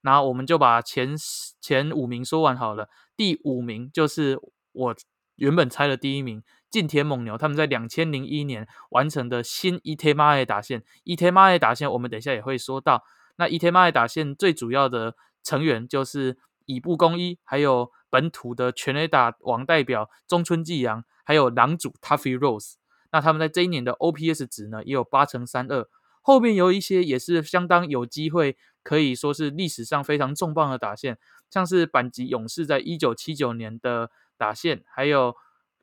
[0.00, 1.14] 那我们就把前
[1.60, 2.88] 前五名说完好了。
[3.16, 4.40] 第五名就是
[4.72, 4.96] 我
[5.36, 10.82] 原本猜的第一名，近田猛牛，他们在两千零一年完成的新伊天马 A 打线。
[11.04, 13.04] 伊天马 A 打线，我们等一下也会说到。
[13.36, 22.74] 那伊天马 A 打线最主要的成员就是乙部公一，还有本土的全垒打王代表中村纪阳，还有狼主 Tuffy Rose。
[23.10, 25.88] 那他们在这一年的 OPS 值呢，也有八乘三二。
[26.20, 35.34] 后面有一些也是相当有机会，可以说是历史上非常重磅的打线，像是阪急勇士在一九七九年的打线，还有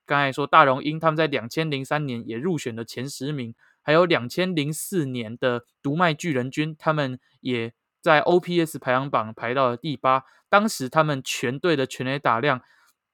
[0.06, 7.74] 刚才说大荣鹰他们在两千零三年也入选了前十名，还有两千零四年的独卖巨人军，他们也
[8.06, 10.26] 在 OPS 排行榜排到了第八。
[10.48, 12.62] 当时他们全队的全垒打量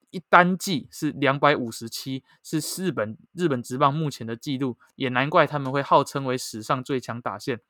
[0.09, 7.61] 一单季是两百五十七，是日本日本职棒目前的记录，也难怪他们会号称为史上最强打线。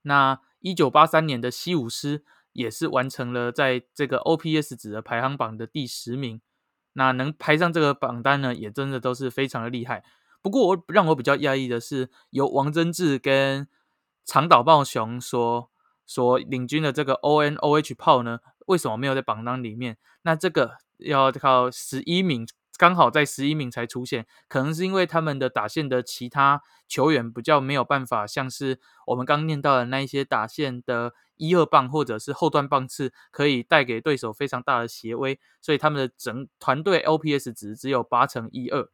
[0.00, 6.40] 那一九八三年的西武师也是完成了在这个 OPS 值的排行榜的第十名，
[6.94, 10.02] 那能排上这个榜单呢，也真的都是非常的厉害。
[10.40, 13.68] 不过我让我比较讶异的是，由王贞治跟
[14.24, 15.70] 长岛茂雄所
[16.06, 19.96] 所领军的这个 ONOH 炮呢，为什么没有在榜单里面？
[20.22, 22.46] 那这个要靠十一名。
[22.78, 38.90] 刚好在十一名才出现，可能是因为他们的打线的其他球员比较没有办法，像是我们刚念到的那一些打线的一二棒或者是后段棒次，可以带给对手非常大的斜威，所以他们的整团队 OPS 值只有八乘一二。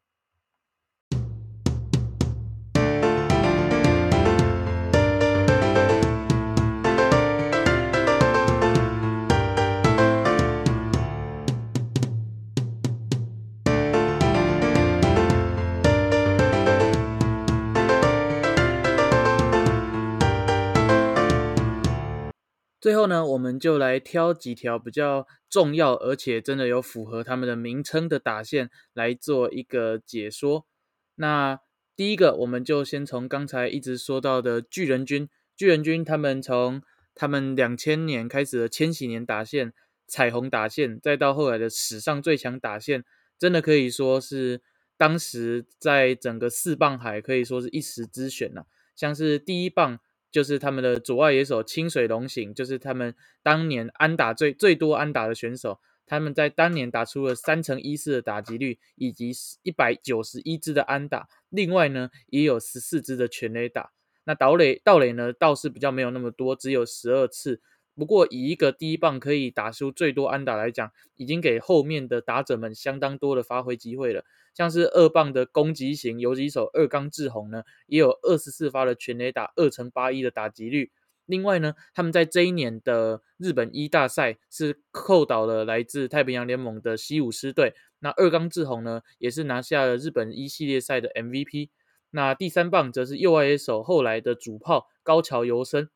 [22.83, 30.67] 最后呢，我们就来挑几条比较重要，而且真的有符合他们的名称的打线来做一个解说。
[31.15, 31.61] 那
[31.95, 35.29] 第一个，我们就先从刚才一直说到的巨人军。
[35.55, 36.83] 巨人军他们从
[37.15, 39.73] 他们两千年开始的千禧年打线、
[40.09, 43.05] 彩虹打线，再到后来的史上最强打线，
[43.39, 44.61] 真的可以说是
[44.97, 48.67] 当时在整个四棒海可以说是一时之选了。
[48.97, 50.01] 像是第一棒。
[50.33, 55.79] 就是他们的左外野手清水龙行，就是他们当年安打最最多安打的选手。
[56.05, 61.29] 他们在当年打出了三乘一四的打击率，以及一百九十一支的安打。
[61.49, 63.93] 另外呢，也有十四支的全垒打。
[64.25, 67.61] 那盗垒盗垒呢，倒是比较没有那么多，只有十二次。
[67.95, 74.25] 不过以一个第一棒可以打出最多安打来讲，已经给后面的打者们相当多的发挥机会了。
[74.55, 80.91] 像是二棒的攻击型游击手二冈志宏呢，也有二十四发的全垒打，二乘八一的打击率。
[81.27, 87.75] 另外呢，他们在这一年的日本一大赛是扣倒了来自太平洋联盟的西武狮队。
[88.01, 91.71] 那二冈志宏呢，也是拿下了日本一系列赛的 MVP。
[92.11, 95.89] 那第三棒则是右外野手后来的主炮高桥由生。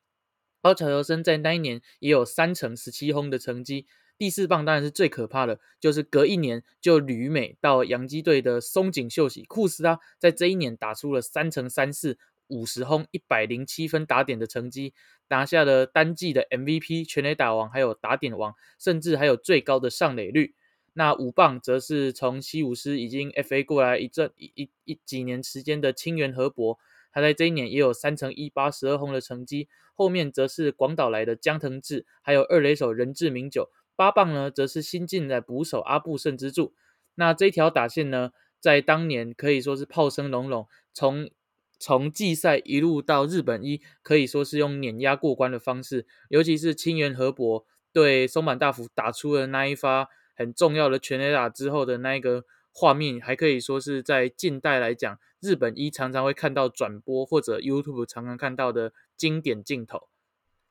[0.67, 3.87] 高桥由生在那一年也有三成十七轰的成绩。
[4.19, 14.93] 第四棒当然是最可怕的，就是隔一年就旅美到洋基队的松井秀喜库斯拉，在这一年打出了三乘三四五十轰一百零七分打点的成绩，
[15.29, 20.57] 拿下了单季的 MVP 全垒打王，还有打点王，甚至还有最高的上垒率。
[20.95, 26.77] 那五棒则是从西武师已经 FA 过来一阵一一一几年时间的清源和博，
[27.17, 29.71] 他在这一年也有三乘一八十二轰的成绩。
[29.95, 33.71] 后面则是广岛来的江藤志，还有二垒手仁志明久。
[33.97, 36.75] 八棒呢，则是新进的捕手阿布胜之助。
[37.15, 41.31] 那这条打线呢，在当年可以说是炮声隆隆，从
[41.79, 46.07] 从季赛一路到日本一，可以说是用碾压过关的方式。
[46.29, 52.45] 尤其是清源和博对松坂大辅打出了那一发很重要的全垒打之后的那一个
[52.79, 60.09] 画面，还可以说是在近代来讲，日本一常常会看到转播或者 YouTube 常常看到的经典镜头。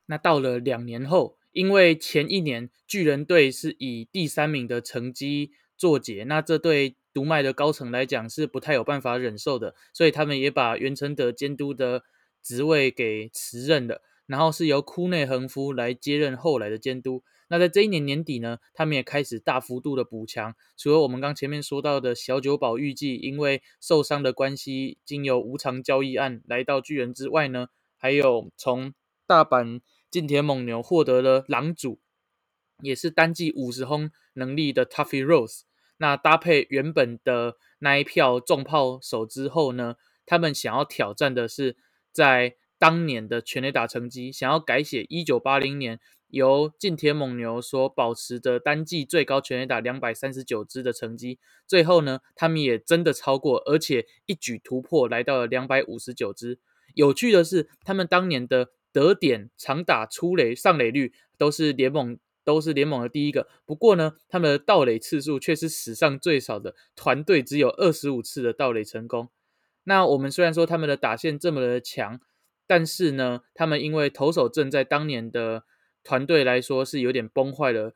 [0.06, 1.36] 那到了两年后。
[1.56, 12.02] 因为前一年巨人队是以第三名的成绩作结，那这对独卖的高层来讲是不太有办法忍受的，所以他们也把袁成德监督的
[12.42, 17.22] 职位给辞任了，然后是由库内恒夫来接任后来的监督。
[17.48, 28.94] 那在这一年年底呢，他们也开始大幅度的补强，除了我们刚前面说到的小九保预计因为受伤的关系，经由无偿交易案来到巨人之外呢，还有从
[29.26, 29.80] 大阪。
[30.08, 31.98] 近田猛牛获得了狼主，
[32.80, 35.62] 也是单季五十轰能力的 Tuffy Rose。
[35.98, 41.76] 那搭配原本的那一票重炮手之后呢，他们想要挑战的是
[42.12, 46.00] 在当年的全垒打成绩，想要改写一九八零年
[46.36, 51.40] 由近铁蒙牛所保持的单季最高全垒打两百三十九支的成绩。
[51.66, 56.60] 最后呢，他们也真的超过，而且一举突破，来到了两百五十九支。
[56.94, 58.68] 有趣的是，他们当年的。
[58.92, 63.46] 得点、长打、出垒、上垒率都是联盟都是联盟的第一个。
[63.66, 69.28] 不过呢，他们的盗垒次数却是史上最少的，团队只有二十五次的盗垒成功。
[69.84, 72.18] 那我们虽然说他们的打线这么的强，
[72.66, 75.64] 但是呢，他们因为投手阵在当年的
[76.06, 77.92] 团队来说是有点崩坏了，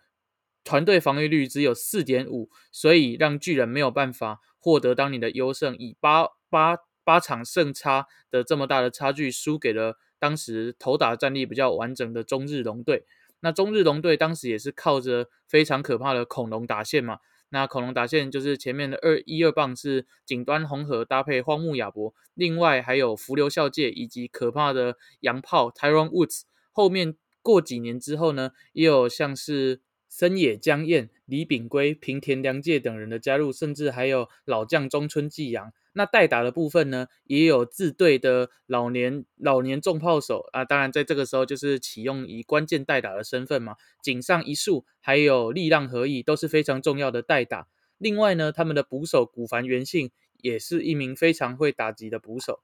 [0.65, 9.97] 团队防御率只有四点五，所以让巨人没有办法获得当年的优胜，以八八八场胜差的这么大的差距输给了。
[10.19, 13.07] 当时投打战力比较完整的中日龙队，
[13.39, 26.43] 那中日龙队当时也是靠着非常可怕的恐龙打线嘛，那恐龙打线就是前面的二一二棒是顶端红河搭配荒木亚博，另外还有浮流孝介以及可怕的洋炮 Tyron Woods。
[26.73, 35.73] 后面过几年之后呢，也有像是森野江彦、李炳圭、平田良介等人的加入，甚至还有老将中村纪阳。
[35.93, 47.67] 那代打的部分呢，也有自队的老年老年重炮手啊，当然在这个时候就是启用以关键代打的身份嘛，井上一树还有力浪合意都是非常重要的代打。
[47.99, 52.61] 另外呢，他们的捕手古凡元信也是一名非常会打击的捕手。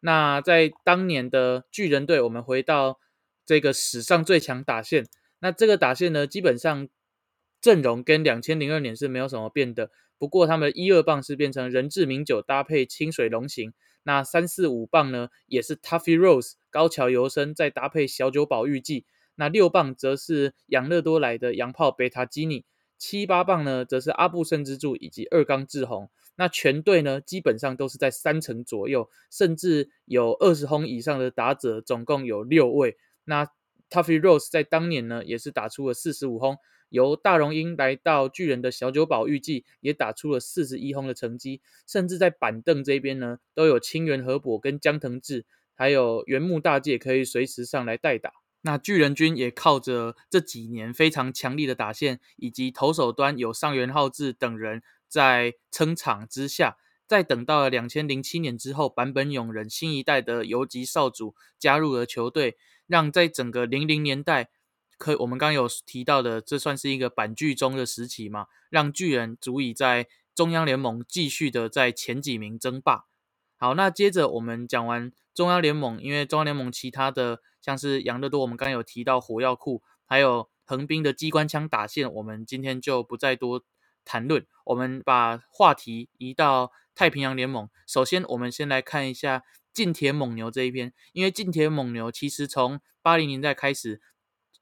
[0.00, 2.98] 那在当年的巨人队，我们回到
[3.46, 5.06] 这个史上最强打线，
[5.40, 6.88] 那这个打线呢，基本上
[7.60, 9.90] 阵容跟两千零二年是没有什么变的。
[10.16, 13.74] 不过他们一二棒是变成人质名酒搭配清水龙行，
[14.04, 22.64] 那三四五棒呢也是 Tuffy Rose 高桥由生再搭配小酒保预计，那六棒则是养乐多来的洋炮贝塔基尼，
[22.96, 32.96] 七八棒呢则是阿布圣之助以及二冈志宏，那全队呢基本上都是在三成左右，甚至有二十轰以上的打者，总共有六位。
[33.24, 33.46] 那
[33.90, 36.56] Tuffy Rose 在当年呢也是打出了四十五轰。
[36.90, 45.44] 由大荣鹰来到巨人的小酒保预计也打出了四十一轰的成绩，甚至在板凳这边呢，都有清源和博跟江藤志，
[45.74, 48.32] 还有原木大介可以随时上来代打。
[48.60, 56.76] 那巨人军也靠着这几年非常强力的打线，以及投手端有上元浩志等人在撑场之下，
[57.08, 62.56] 在等到了两千零七年之后，坂本勇人新一代的游击少主加入了球队，
[62.86, 64.50] 让在整个零零年代。
[64.96, 68.46] 可我们刚有提到的，这算是一个板剧中的时期嘛？
[68.70, 73.04] 让巨人足以在中央联盟继续的在前几名争霸。
[73.56, 83.64] 好，那接着我们讲完中央联盟，因为中央联盟其他的像是养乐多，我们刚刚有提到火药库，还有横滨的机关枪打线，我们今天就不再多
[84.04, 84.46] 谈论。
[84.66, 87.68] 我们把话题移到太平洋联盟。
[87.86, 89.42] 首先，我们先来看一下
[89.74, 94.00] 近铁蒙牛这一边，因为近铁蒙牛其实从八零年代开始。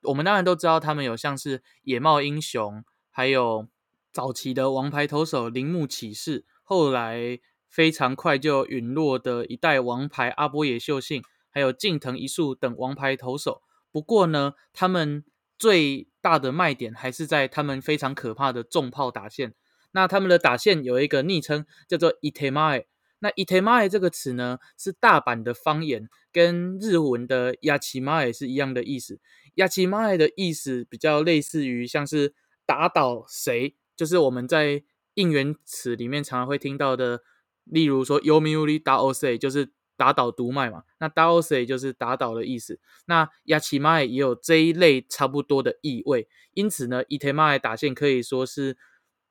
[0.05, 3.69] 我们当然都知道，他们有像是野茂英雄，还有
[4.11, 7.39] 早期的王牌投手铃木启士，后来
[7.69, 13.63] 非常快就陨落的一代王牌阿波野秀信，还有近藤一树等王牌投手。
[13.93, 15.25] 不过呢，他们
[15.57, 19.55] 最大的卖点还是在他们非常可怕的重炮打线。
[19.93, 22.87] 那他们的打线有一个昵称叫做 Itemae。
[23.23, 29.21] 那 i t e m a 这个词呢，是大阪的方言，跟日文的 Yachimae 是一样的意思。
[29.55, 32.35] 亚奇麦的意思比较类似于像是
[32.67, 34.83] 打倒谁，就是我们在
[35.15, 37.23] 应援词里面常常会听到的，
[37.65, 42.81] 例如说 “yomiuri da ose” 就是打倒毒麦嘛，那 “da ose” 就是打倒的意思。
[43.07, 48.77] 那亚奇麦也有这一类差不多的意味，因此呢，伊特麦打线可以说是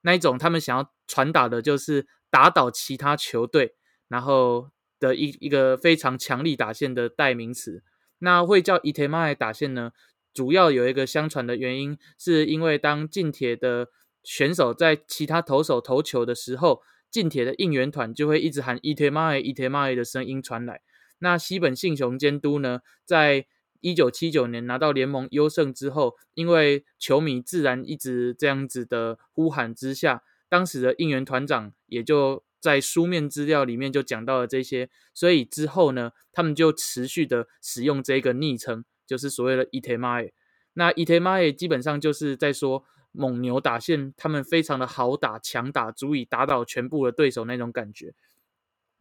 [0.03, 3.73] 那一种他们想要传达的就是打倒其他球队，
[4.11, 7.81] 然后的一一个非常强力打线的代名词。
[8.19, 9.91] 那会叫伊特麦打线呢？
[10.33, 13.87] 主要有一个相传的原因，是因为当近铁的
[14.23, 20.81] 选手在其他投手投球的时候，近铁的应援团就会一直喊伊铁麦伊铁麦的声音传来。
[21.19, 23.45] 那西本信雄监督呢，在
[23.79, 38.85] 一九七九年拿到联盟优胜之后，因为球迷自然一直这样子的呼喊之下，当时的应援团长也就在书面资料里面就讲到了这些，所以之后呢，他们就持续的使用这个昵称。
[39.07, 40.33] 就是所谓的伊特玛耶，
[40.75, 48.13] 那伊特玛耶基本上就是在说蒙牛打线，他们非常的好打、强打，足以打倒全部的对手那种感觉。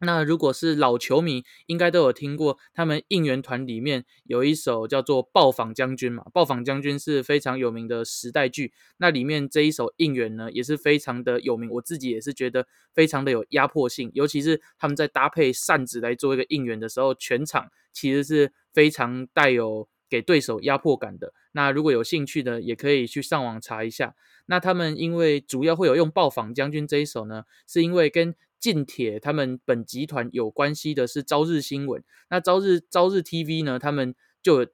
[0.01, 8.73] 那如果是老球迷，应该都有听过，他们应援团里面有一首叫做《暴坊将军》嘛，《暴坊将军》是非常有名的时代剧。
[8.97, 19.87] 那里面这一首应援呢，也是非常的有名，我自己也是觉得非常的有压迫性，尤其是他们在搭配扇子来做一个应援的时候，全场其实是非常带有。
[20.11, 24.13] 给对手压迫感的那如果有兴趣的，也可以去上网查一下。
[24.47, 32.01] 那他们因为主要会有用《暴坊将军》这一首呢，是因为跟近铁他们本集团有关系的是朝日新闻。
[32.29, 34.63] 那朝日朝日 TV 呢，他们就《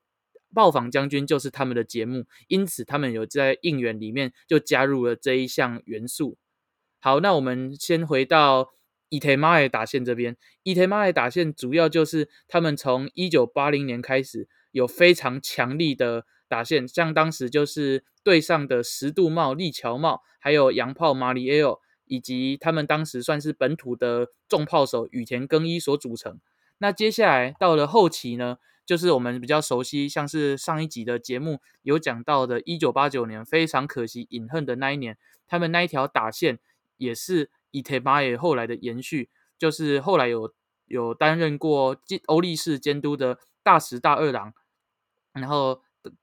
[0.54, 6.38] 暴坊将军》就是他们的节目，因此他们有在应援里面就加入了这一项元素。
[7.00, 8.74] 好，那我们先回到
[9.10, 10.36] 伊特马尔打线这边。
[10.64, 14.48] 伊特马尔打线主要就是他们从一九八零年开始。
[14.72, 21.76] 有非常强力的打线，像当时就是队上的十度帽、立桥帽，还有洋炮马里埃尔，
[22.08, 26.40] 以及他们当时算是本土的重炮手羽田更一所组成。
[26.80, 36.60] 那接下来到了后期呢，就是我们比较熟悉，像是上一集的节目有讲到的，一九八九年非常可惜饮恨的那一年，他们那一条打线
[36.98, 40.54] 也是伊特巴耶后来的延续，就是后来有
[40.86, 41.98] 有担任过
[42.28, 44.54] 欧力士监督的大石大二郎，
[45.34, 45.82] 然后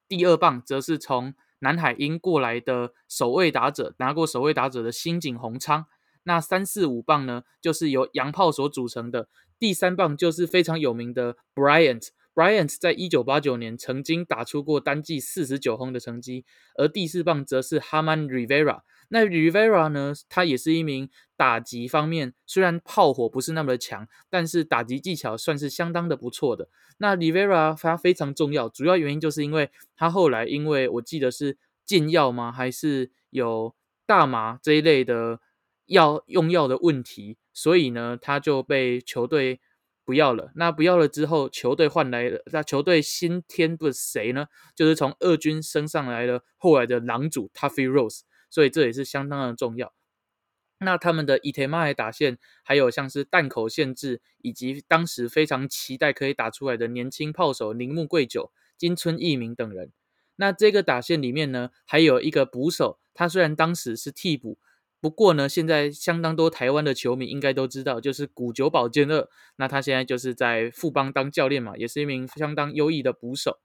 [0.09, 1.35] 第二棒则是从
[1.65, 5.87] 南海鹰过来的守卫打者，拿过守卫打者的新井宏昌。
[6.25, 9.29] 那三四五棒呢，就是由洋炮所组成的。
[9.59, 12.09] 第三棒就是非常有名的 Bryant。
[12.35, 16.45] Bryant 在一九八九年曾经打出过单季四十九轰的成绩。
[16.77, 18.81] 而第四棒则是 Haman Rivera。
[19.09, 26.69] 那 Rivera 呢，他也是一名打击方面虽然炮火不是那么的强，但是打击技巧算是相当的不错的。
[26.99, 33.75] 那 Rivera 他非常重要，主要原因就是因为他后来因为我记得是禁药吗，还是有
[34.07, 35.41] 大麻这一类的。
[35.89, 39.61] 药用药的问题，所以呢，他就被球队
[40.03, 40.51] 不要了。
[40.55, 44.47] 那不要了之后，球队换来了，那球队新添的谁呢？
[44.75, 48.21] 就是从二军升上来了后来的狼主 Tuffy Rose，
[48.55, 49.93] 所以这也是相当的重要。
[50.79, 59.91] 那他们的伊藤麦打线，还有像是弹口限制，以及当时非常期待可以打出来的年轻炮手铃木贵久、金村义明等人。
[60.37, 64.59] 那这个打线里面呢，还有一个捕手，他虽然当时是替补。
[65.01, 69.29] 不过呢，现在相当多台湾的球迷应该都知道，就是古久保健二。
[69.57, 73.59] 那他现在就是在富邦当教练嘛，也是一名相当优异的捕手。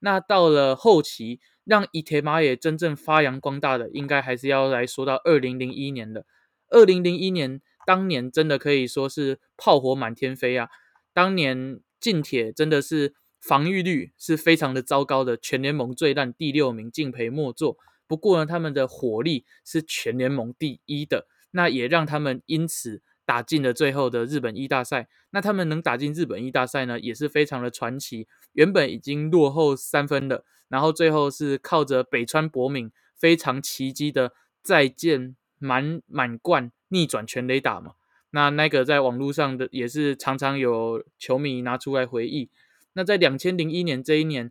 [0.00, 6.26] 那到了后期，让伊铁马也真正发扬光大的，应该还是要来说到二零零一年的。
[6.68, 10.68] 二零零一年当年真的可以说是炮火满天飞啊！
[11.12, 17.76] 当年近铁真的是防御率是非常的糟糕的，全联盟最烂第六名，敬陪末座。
[18.06, 25.08] 不过呢，他们的火力是全联盟第一的，那也让他们因此打进了最后的日本一大赛。
[25.30, 28.26] 那他们能打进日本一大赛呢，也是非常的传奇。
[28.54, 34.32] 原本已经落后三分了，然后最后是靠着北川博敏非常奇迹的
[34.64, 37.92] 再见满满贯逆转全垒打嘛。
[38.30, 42.50] 那那个在网络上的也是常常有球迷拿出来回忆。
[42.94, 44.50] 那在两千零一年这一年，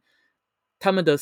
[0.79, 1.17] 他们的。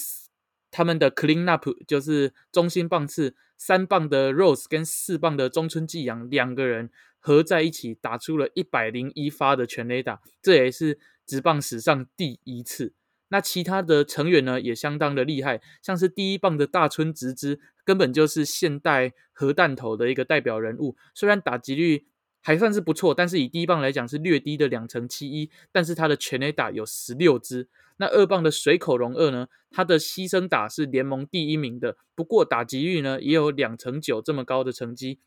[0.69, 6.89] 他们的 clean up 就是中心棒次三棒的 Rose 跟四棒的中村纪阳两个人
[7.19, 12.93] 合在一起打出了一百零一发的全垒打，这也是直棒史上第一次。
[13.29, 20.95] 那其他的成员呢也相当的厉害，像是第一棒的大村直之，根本就是现代核弹头的一个代表人物。
[21.13, 22.05] 虽然打击率
[22.47, 27.67] 还算是不错，但是以第一棒来讲是略低的两成七一，但是他的全垒打有十六支。
[27.97, 29.49] 那二棒的水口龙二呢？
[29.69, 35.19] 他的牺牲打是联盟第一名的，不过打击率呢也有两成九这么高的成绩。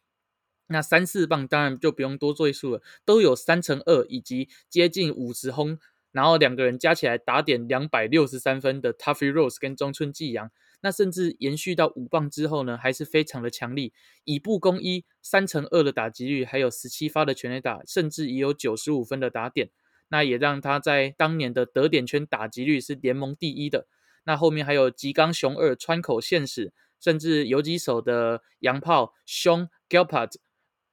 [0.69, 5.79] 那三四棒当然就不用多赘述了，都有三成二以及接近五十轰，
[6.13, 10.51] 然后两个人加起来打点两百六十三分的 Tuffy Rose 跟中村纪阳。
[10.83, 13.93] 那甚至延续到五棒之后呢，还是非常的强力，
[14.25, 19.71] 以步攻一，三成二的打击率，还有十七发的全垒打，甚至也有九十五分的打点。
[20.09, 23.87] 那也让他在当年的得点圈打击率是联盟第一的。
[24.25, 30.33] 那后面还有吉冈雄二、川口宪史，甚至游击手的洋炮兄 Gilpart，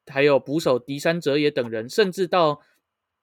[0.06, 2.62] 还有捕手迪山哲也等人，甚至到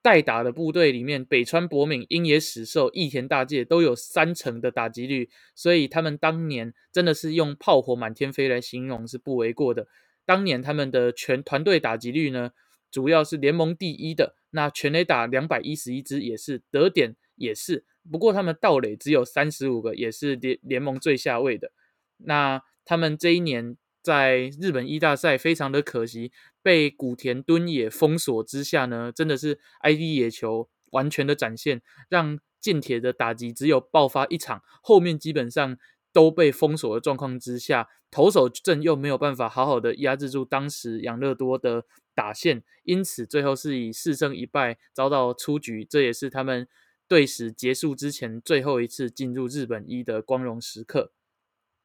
[0.05, 9.89] 代打的部队里面，北川博敏、鹰野史寿、义田大介都有三成的打击率，所以他们当年真的是用炮火满天飞来形容是不为过的。
[10.27, 12.51] 当年他们的全团队打击率呢？
[12.91, 21.73] 主要是联盟第一的，那全垒打两百一十一支也是得点也是，不过他们盗垒只有三十五个，也是联联盟最下位的。
[22.19, 26.31] 那他们这一年在日本一大赛非常的可惜，
[26.65, 35.77] 被古田敦也封锁之下呢，真的是 ID 野球完全的展现，让近铁的打击只有爆发一场，后面基本上
[36.13, 41.85] 都被封锁的状况之下，投手阵又没有办法好好的压制住当时养乐多的。
[42.17, 46.69] 打线，因此最后是以四胜一败遭到出局，这也是他们
[47.09, 51.11] 队史结束之前最后一次进入日本一的光荣时刻。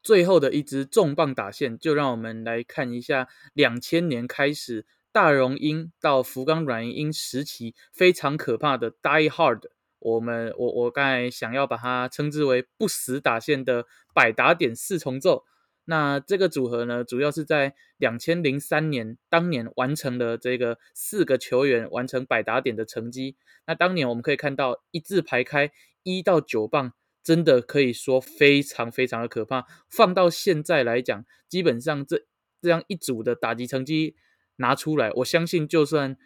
[0.02, 9.64] 最后的一支重磅打线，就让我们来看一下两千年开始大荣鹰到福冈软银鹰时期非常可怕的 Die Hard。
[10.00, 15.44] 我们我我刚才想要把它称之为不死打线的百打点四重奏。
[15.84, 23.36] 那这个组合呢，主要是在两千零三年当年完成了这个四个球员完成百打点的成绩。
[23.66, 25.72] 那当年我们可以看到一字排开
[26.04, 26.94] 一到九棒，
[27.24, 29.66] 真的可以说非常非常的可怕。
[29.90, 32.26] 放到现在来讲，基本上这
[32.62, 34.16] 这样一组的打击成绩
[34.58, 36.18] 拿出来，我相信就算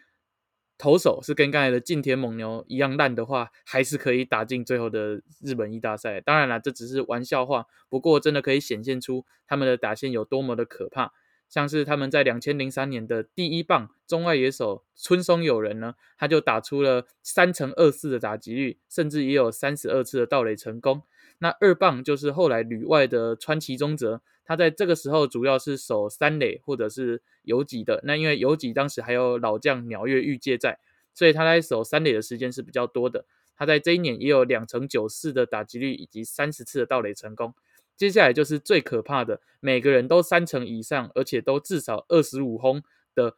[0.76, 6.20] 投手是跟刚才的近田猛牛一样烂的话，还是可以打进最后的日本一大赛。
[6.20, 11.12] 当然了，这只是玩笑话，不过真的可以显现出他们的打线有多么的可怕。
[11.54, 21.02] 像是他们在两千零三年的第一棒中外野手村松有人呢，他就打出了三乘二四的打击率，甚至也有三十二次的盗垒成功。
[21.38, 28.00] 那二棒就是后来旅外的川崎宗泽，他在这个时候主要是守三垒或者是游击的。
[28.02, 30.80] 那因为游击当时还有老将鸟月玉介在，
[31.12, 33.26] 所以他在守三垒的时间是比较多的。
[33.56, 37.54] 他在这一年也有两成九四的打击率以及三十次的盗垒成功。
[37.96, 42.82] 接下来就是最可怕的，每个人都三成以上，而且都至少二十五轰
[43.14, 43.36] 的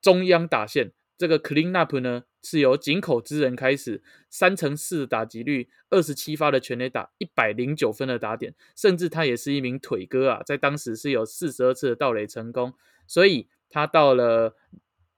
[0.00, 0.92] 中央打线。
[1.18, 12.74] 这个 clean up 呢，是由井口之人开始，三乘四的打击率，二十七发的全垒打，一百零九分的打点，甚至他也是一名腿哥啊，在当时是有四十二次的盗垒成功，
[13.06, 14.56] 所以他到了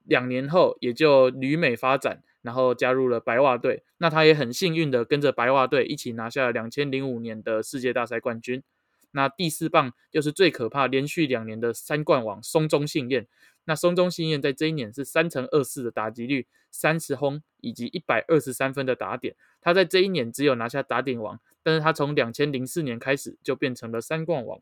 [0.03, 2.21] 两年后，也就旅美发展。
[2.45, 8.61] 然后加入了白袜队，那他也很幸运的跟着白袜队一起拿下了两千零五年的世界大赛冠军。
[9.09, 13.25] 那第四棒就是最可怕，连续两年的三冠王松中信彦。
[13.63, 19.35] 那松中信彦在这一年是三乘二四的打击率，三十轰以及一百二十三分的打点。
[19.59, 24.61] 他在这一年只有拿下打点王，但是他从两千零四年开始就变成了三冠王。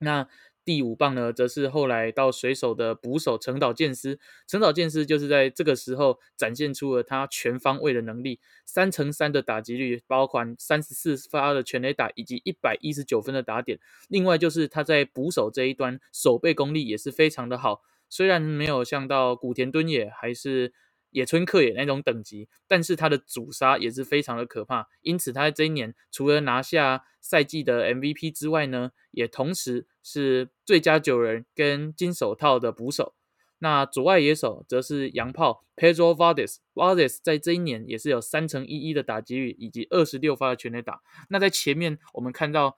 [0.00, 0.28] 那
[0.66, 4.18] 第五棒呢，则是后来到水手的捕手成岛健司。
[4.48, 13.78] 成岛健司就是在这个时候展现出了他全方位的能力，三乘三的打击率，包含三十四发的全垒打以及一百一十九分的打点。
[14.08, 20.74] 另外就是他在捕手这一端守备功力也是非常的好，虽然没有像到古田敦也还是。
[21.16, 33.14] 野村克也那种等级，但是他的主杀也是非常的可怕，因此他在这一年除了拿下赛季的 MVP 之外呢，也同时是最佳九人跟金手套的捕手。
[33.60, 41.00] 那左外野手则是洋炮 Pedro Valdez，Valdez 在这一年也是有三乘一一的打击率以及二十六发的全垒打。
[41.30, 42.76] 那在前面我们看到。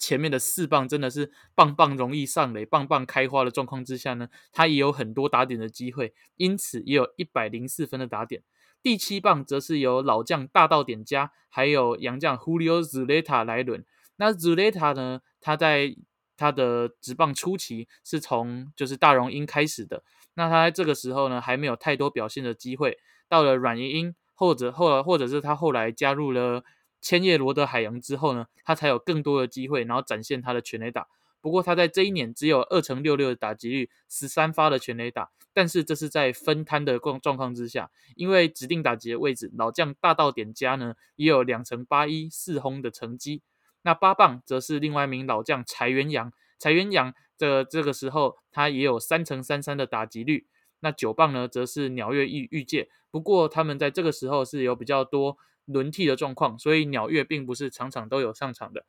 [0.00, 8.42] 前面的四棒真的是棒棒容易上垒，棒棒开花的状况之下呢，他也有很多打点的机会，因此也有一百零四分的打点。
[8.82, 13.84] 第七棒则是由老将大道点加，还有洋将 Julio Zuleta 来轮。
[14.16, 15.94] 那 Zuleta 呢，他在
[16.34, 22.96] 他的直棒初期是从就是大荣鹰开始的，那他在这个时候呢，还没有太多表现的机会。
[23.28, 26.64] 到了软银鹰，或者后或者是他后来加入了。
[27.00, 31.08] 千叶罗德海洋之后呢，他才有更多的机会，然后展现他的全垒打。
[31.40, 35.30] 不过他在这一年只有二乘六六的打击率，十三发的全垒打。
[35.52, 43.42] 但是这是在分摊的状状况之下，因为指定打击的位置，老将大道点加呢也有两乘八一四轰的成绩。
[43.82, 50.46] 那八棒则是另外一名老将柴原洋，柴原洋的这个时候他也有三乘三三的打击率。
[50.80, 55.38] 那九棒呢则是鸟月玉玉界，不过他们在这个时候是有比较多。
[55.66, 58.84] 轮替的状况，所以鸟月并不是场场都有上场的。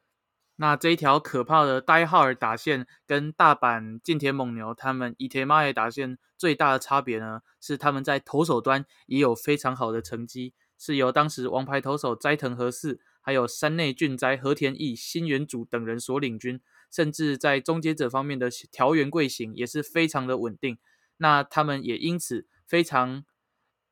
[0.58, 16.62] 那这一条可怕的呆号尔打线跟大阪近田猛牛他们伊田马尔打线最大的差别呢，是他们在投手端也有非常好的成绩，是由当时王牌投手斋藤和士，还有山内俊哉、和田义、新元组等人所领军，
[16.92, 20.78] 甚至在终结者方面的条原贵行也是非常的稳定。
[21.18, 23.24] 那他们也因此非常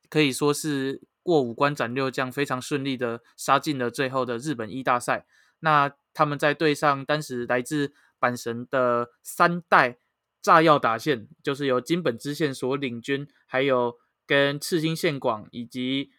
[0.08, 1.02] 可以说是。
[1.22, 5.26] 过五关斩六将，非常顺利的杀进了最后的日本一大赛。
[5.60, 9.98] 那他们在对上当时来自阪神的三代
[10.40, 13.96] 炸药打线，就是由金本支线所领军，还有
[14.26, 16.10] 跟赤星线广以及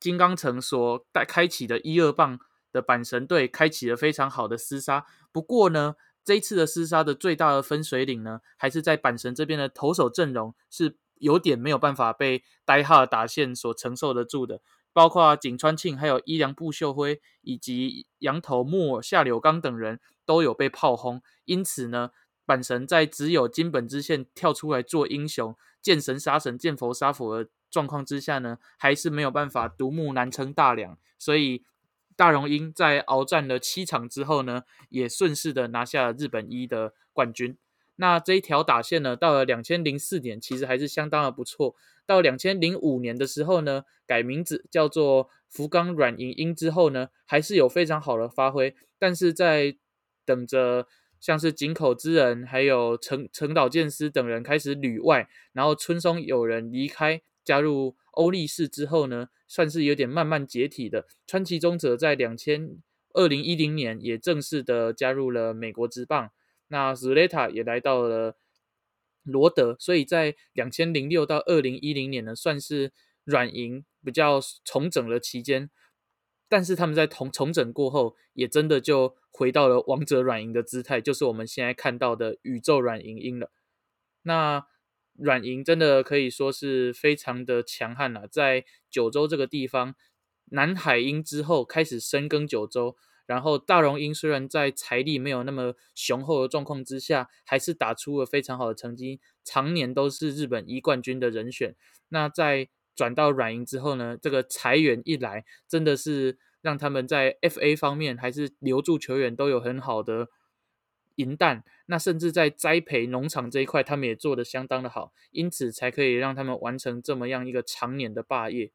[0.00, 2.38] 金刚城所带开启的一二棒
[2.72, 5.06] 的阪神队，开启了非常好的厮杀。
[5.30, 5.94] 不过呢，
[6.24, 10.96] 这一次的厮杀的最大的分水岭呢，还是在阪神这边的投手阵容是。
[11.20, 14.60] 有点没有办法被呆哈打线所承受得住的，
[14.92, 21.22] 包括井川庆、还有伊良部秀辉以及羊头木下柳刚等人都有被炮轰。
[21.44, 22.10] 因此呢，
[22.46, 30.98] 阪神在只有金本支线跳出来做英雄，见神杀神，见佛杀佛的状况之下呢，还是没有办法独木难撑大梁。
[31.18, 31.64] 所以
[32.16, 37.56] 大荣鹰在鏖战了七场之后呢，也顺势的拿下了日本一的冠军。
[38.00, 41.74] 那这一条打线呢，到了两千零四年，其实还是相当的不错。
[42.06, 48.76] 到两千零五年的时候呢，改名字叫做福冈软银鹰之后呢，还是有非常好的发挥。
[49.00, 49.76] 但是在
[50.24, 50.86] 等着
[51.18, 61.06] 像是井口之人，还有成成岛健司等人开始旅外，然后村松有人离开加入欧力士之后呢，算是有点慢慢解体的。
[61.26, 62.76] 川崎宗则在两千
[63.12, 66.30] 二零一零年也正式的加入了美国职棒。
[66.68, 68.36] 那 Zuleta 也来到了
[69.22, 72.92] 罗德，所以在两千零六到二零一零年呢，算是
[73.24, 75.70] 软银比较重整的期间，
[76.48, 83.50] 但是他们在重重整过后，也真的就回到了王者软银的姿态，就是我们现在看到的宇宙软银鹰了。
[84.22, 84.66] 那
[85.14, 89.94] 软银真的可以说是非常的强悍了，在九州这个地方，
[90.46, 92.96] 南海鹰之后开始深耕九州。
[93.28, 101.76] 然后大荣鹰虽然在财力没有那么雄厚的状况之下，还是打出了非常好的成绩，常年都是日本一冠军的人选。
[102.08, 110.28] 那在转到软银之后呢，这个裁员一来，真的是让他们在 FA 方面还是留住球员都有很好的
[111.16, 111.62] 银弹。
[111.84, 118.72] 那甚至在栽培农场这一块，他们也做得相当的好，因此才可以让他们完成这么样一个长年的霸业。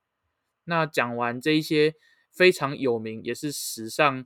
[0.65, 1.95] 那讲完这一些
[2.31, 4.23] 非常有名，也是史上。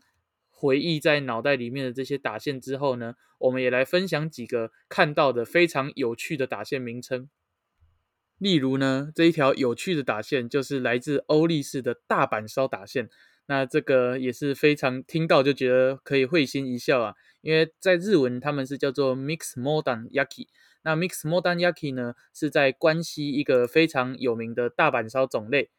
[0.60, 7.30] 回忆在脑袋里面的这些打线之后呢，我们也来分享几个看到的非常有趣的打线名称。
[8.40, 13.08] 例如呢，这一条有趣的打线就是来自欧力士的大阪烧打线。
[13.46, 20.48] 那这个也是非常听到就觉得可以会心一笑啊，因为在日文他们是叫做 Mix Modern Yaki。
[20.82, 25.70] 那 Mix Modern Yaki 呢，是在关西一个非常有名的大阪烧种类。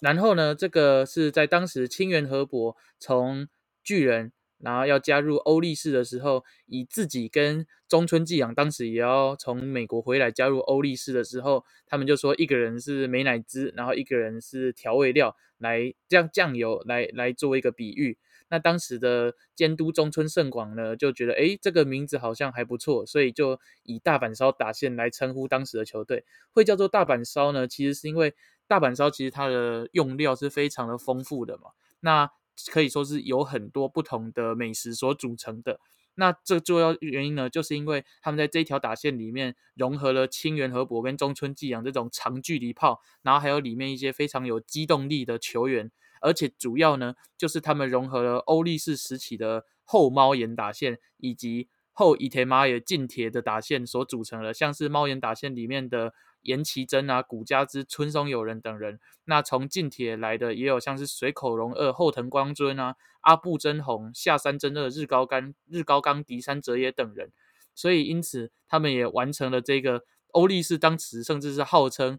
[0.00, 3.48] 然后呢，这个是在当时清源河伯从
[3.84, 18.18] 巨人，然后要加入欧力士的时候，以自己跟中村纪阳当时也要从美国回来加入欧力士的时候，他们就说一个人是美乃滋，然后一个人是调味料，来这样酱油来来做一个比喻。
[18.48, 26.24] 那当时的监督中村胜广呢，就觉得诶这个名字好像还不错，所以就以大阪烧打线来称呼当时的球队。
[26.52, 28.34] 会叫做大阪烧呢，其实是因为
[28.68, 31.70] 大阪烧其实它的用料是非常的丰富的嘛。
[32.00, 32.30] 那
[32.70, 35.80] 可以说是有很多不同的美食所组成的。
[36.16, 45.90] 那这重要原因呢，就是因为他们在这一条打线里面融合了清源河伯跟中村纪阳这种长距离炮，然后还有里面一些非常有机动力的球员，
[46.20, 56.14] 而且主要呢，就是他们融合了欧力士时期的后猫眼打线以及后伊铁马也近铁的打线所组成的，像是猫眼打线里面的。
[56.44, 67.32] 岩崎真啊、古家之、村松友人等人，那从近铁来的也有像是水口荣二、后藤光尊啊、阿部真弘、下山真二、日高刚、日高刚、迪山哲也等人，
[67.74, 72.18] 所以因此他们也完成了这个欧力士当时甚至是号称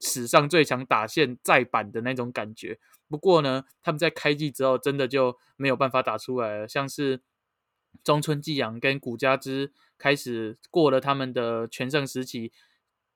[0.00, 2.78] 史上最强打线再版的那种感觉。
[3.08, 7.20] 不过呢，他们在开季之后真的就没有办法打出来了，像是
[8.02, 12.52] 中村纪阳跟古家之开始过了他们的全盛时期。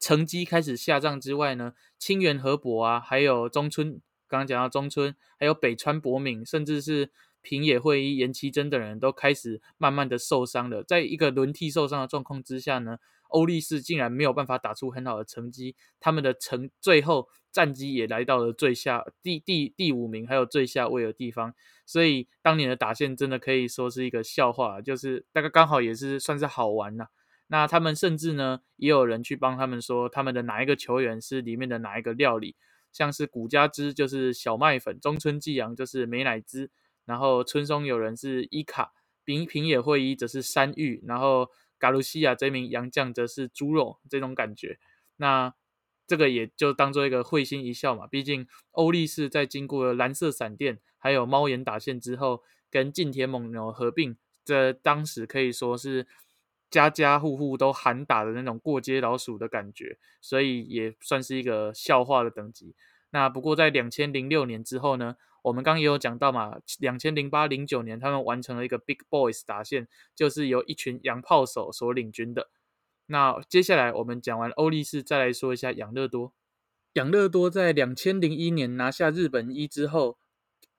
[0.00, 10.82] 成绩开始下降之外呢，清源河伯啊，还有中村，刚刚讲到中村，还有北川博敏，甚至是平野会一、岩崎真等人都开始慢慢的受伤了。
[10.82, 12.96] 在一个轮替受伤的状况之下呢，
[13.28, 21.54] 欧力士竟然没有办法打出很好的成绩，他们的成最后战绩也来到了最下第第第五名，还有最下位的地方。
[21.84, 27.08] 所以当年的打线真的可以说是一个笑话，就是大概刚好也是算是好玩呐。
[27.52, 32.54] 那他们甚至呢，也有人去帮他们说，他们的哪一个球员是里面的哪一个料理，
[32.92, 36.70] 像是古家之就是小麦粉，中村纪阳就是美乃滋，
[37.04, 38.92] 然后村松有人是伊卡，
[39.24, 44.78] 平平野会一则是山芋，然后嘎鲁西亚这名洋将则是猪肉，这种感觉。
[45.16, 45.52] 那
[46.06, 56.06] 这个也就当做一个会心一笑嘛，毕竟欧力士在经过了蓝色闪电还有猫眼打线之后，跟近铁猛牛合并，这当时可以说是。
[56.70, 62.74] 家家户户都喊打的那种过街老鼠的感觉，所以也算是一个笑话的等级。
[63.10, 72.50] 那不过在两千零六年之后呢，我们刚也有讲到嘛，两千零八零九年他们完成了一个 Big Boys 打线，就是由一群洋炮手所领军的。
[73.06, 76.32] 那接下来我们讲完欧力士，再来说一下养乐多。
[76.92, 80.18] 养乐多在两千零一年拿下日本一之后，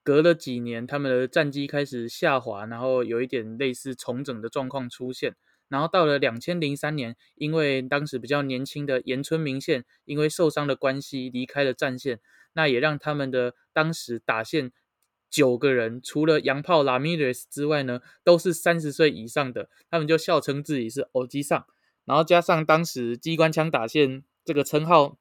[0.02, 5.36] 隔了几年，他们的战绩开始下滑，然后有一点类似重整的状况出现。
[5.72, 12.20] 然后到了两千零三年，因为当时比较年轻的岩村明宪因为受伤的关系离开了战线，
[12.52, 14.74] 那也让他们的当时打线
[15.30, 21.66] 九个人，除了洋炮拉米雷斯之外呢，都是三十岁以上的，他们就笑称自己是欧基上。
[22.04, 25.18] 然后加上当时机关枪打线这个称号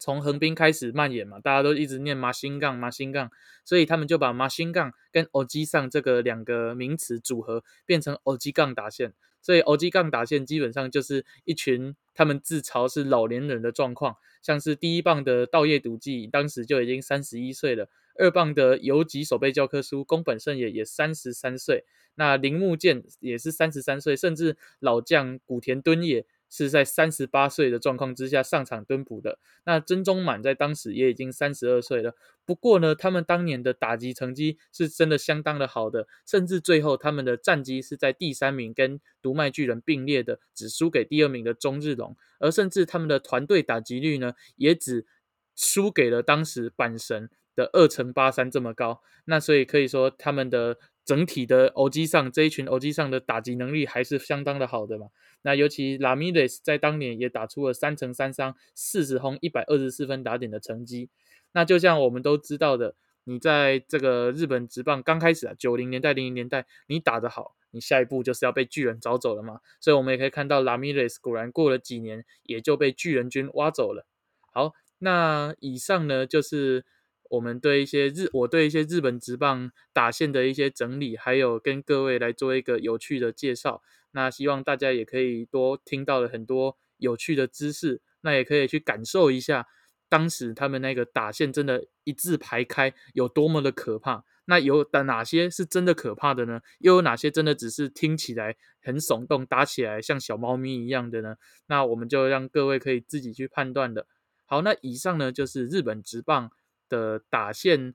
[0.00, 3.30] 从横滨开始蔓延嘛，大家都一直念马新杠马新杠，
[3.64, 9.14] 所以他们就把马新杠跟欧基上这个两个名词组合，变成欧基杠打线。
[9.46, 17.88] 所以 OG 杠打线基本上就是一群他们自嘲是老年人的状况，像是第一棒的道业笃纪当时就已经三十一岁了，
[18.18, 21.84] 二棒的游击守备教科书宫本胜也也三十三岁，
[22.16, 29.38] 那铃木健也是三十三岁，甚至老将古田敦也是在三十八岁的状况之下上场蹲捕的。
[29.64, 32.14] 那曾宗满在当时也已经三十二岁了。
[32.44, 42.16] 不过呢，他们当年的打击成绩是真的相当的好的，甚至最后他们的战绩是在第三名，跟独卖巨人并列的，只输给第二名的中日龙。
[42.38, 45.06] 而甚至他们的团队打击率呢，也只
[45.54, 49.02] 输给了当时阪神的二乘八三这么高。
[49.24, 50.78] 那所以可以说他们的。
[51.06, 55.06] 整体的欧基上这一群欧基上的打击能力还是相当的好的嘛。
[55.42, 61.08] 那尤其拉米雷斯在当年也打出了三成三伤、四十轰、一百二十四分打点的成绩。
[61.52, 69.60] 那就像我们都知道的，你在这个日本职棒刚开始啊，九零年代、零零年代，你打得好，你下一步就是要被巨人找走了嘛。
[69.80, 74.04] 所以我们也可以看到拉米雷斯果然过了几年，也就被巨人军挖走了。
[74.52, 76.84] 好，那以上呢就是。
[77.30, 83.82] 我们对一些日，我对一些日本职棒打线的一些整理，还有跟各位来做一个有趣的介绍。
[84.12, 89.66] 那希望大家也可以多听到了很多有趣的知识，那也可以去感受一下
[90.08, 94.24] 当时他们那个打线真的一字排开有多么的可怕。
[94.46, 96.60] 那有的哪些是真的可怕的呢？
[96.78, 101.34] 又有哪些真的只是听起来很耸动，打起来像小猫咪一样的呢？
[101.66, 104.06] 那我们就让各位可以自己去判断的。
[104.44, 106.52] 好，那以上呢就是日本职棒。
[106.88, 107.94] 的打线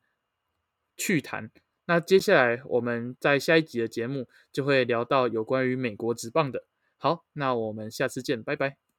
[0.97, 1.49] 趣谈，
[1.85, 6.65] 那接下来我们在下一集的节目就会聊到有关于美国职棒的。
[6.97, 8.90] 好，那我们下次见，拜拜。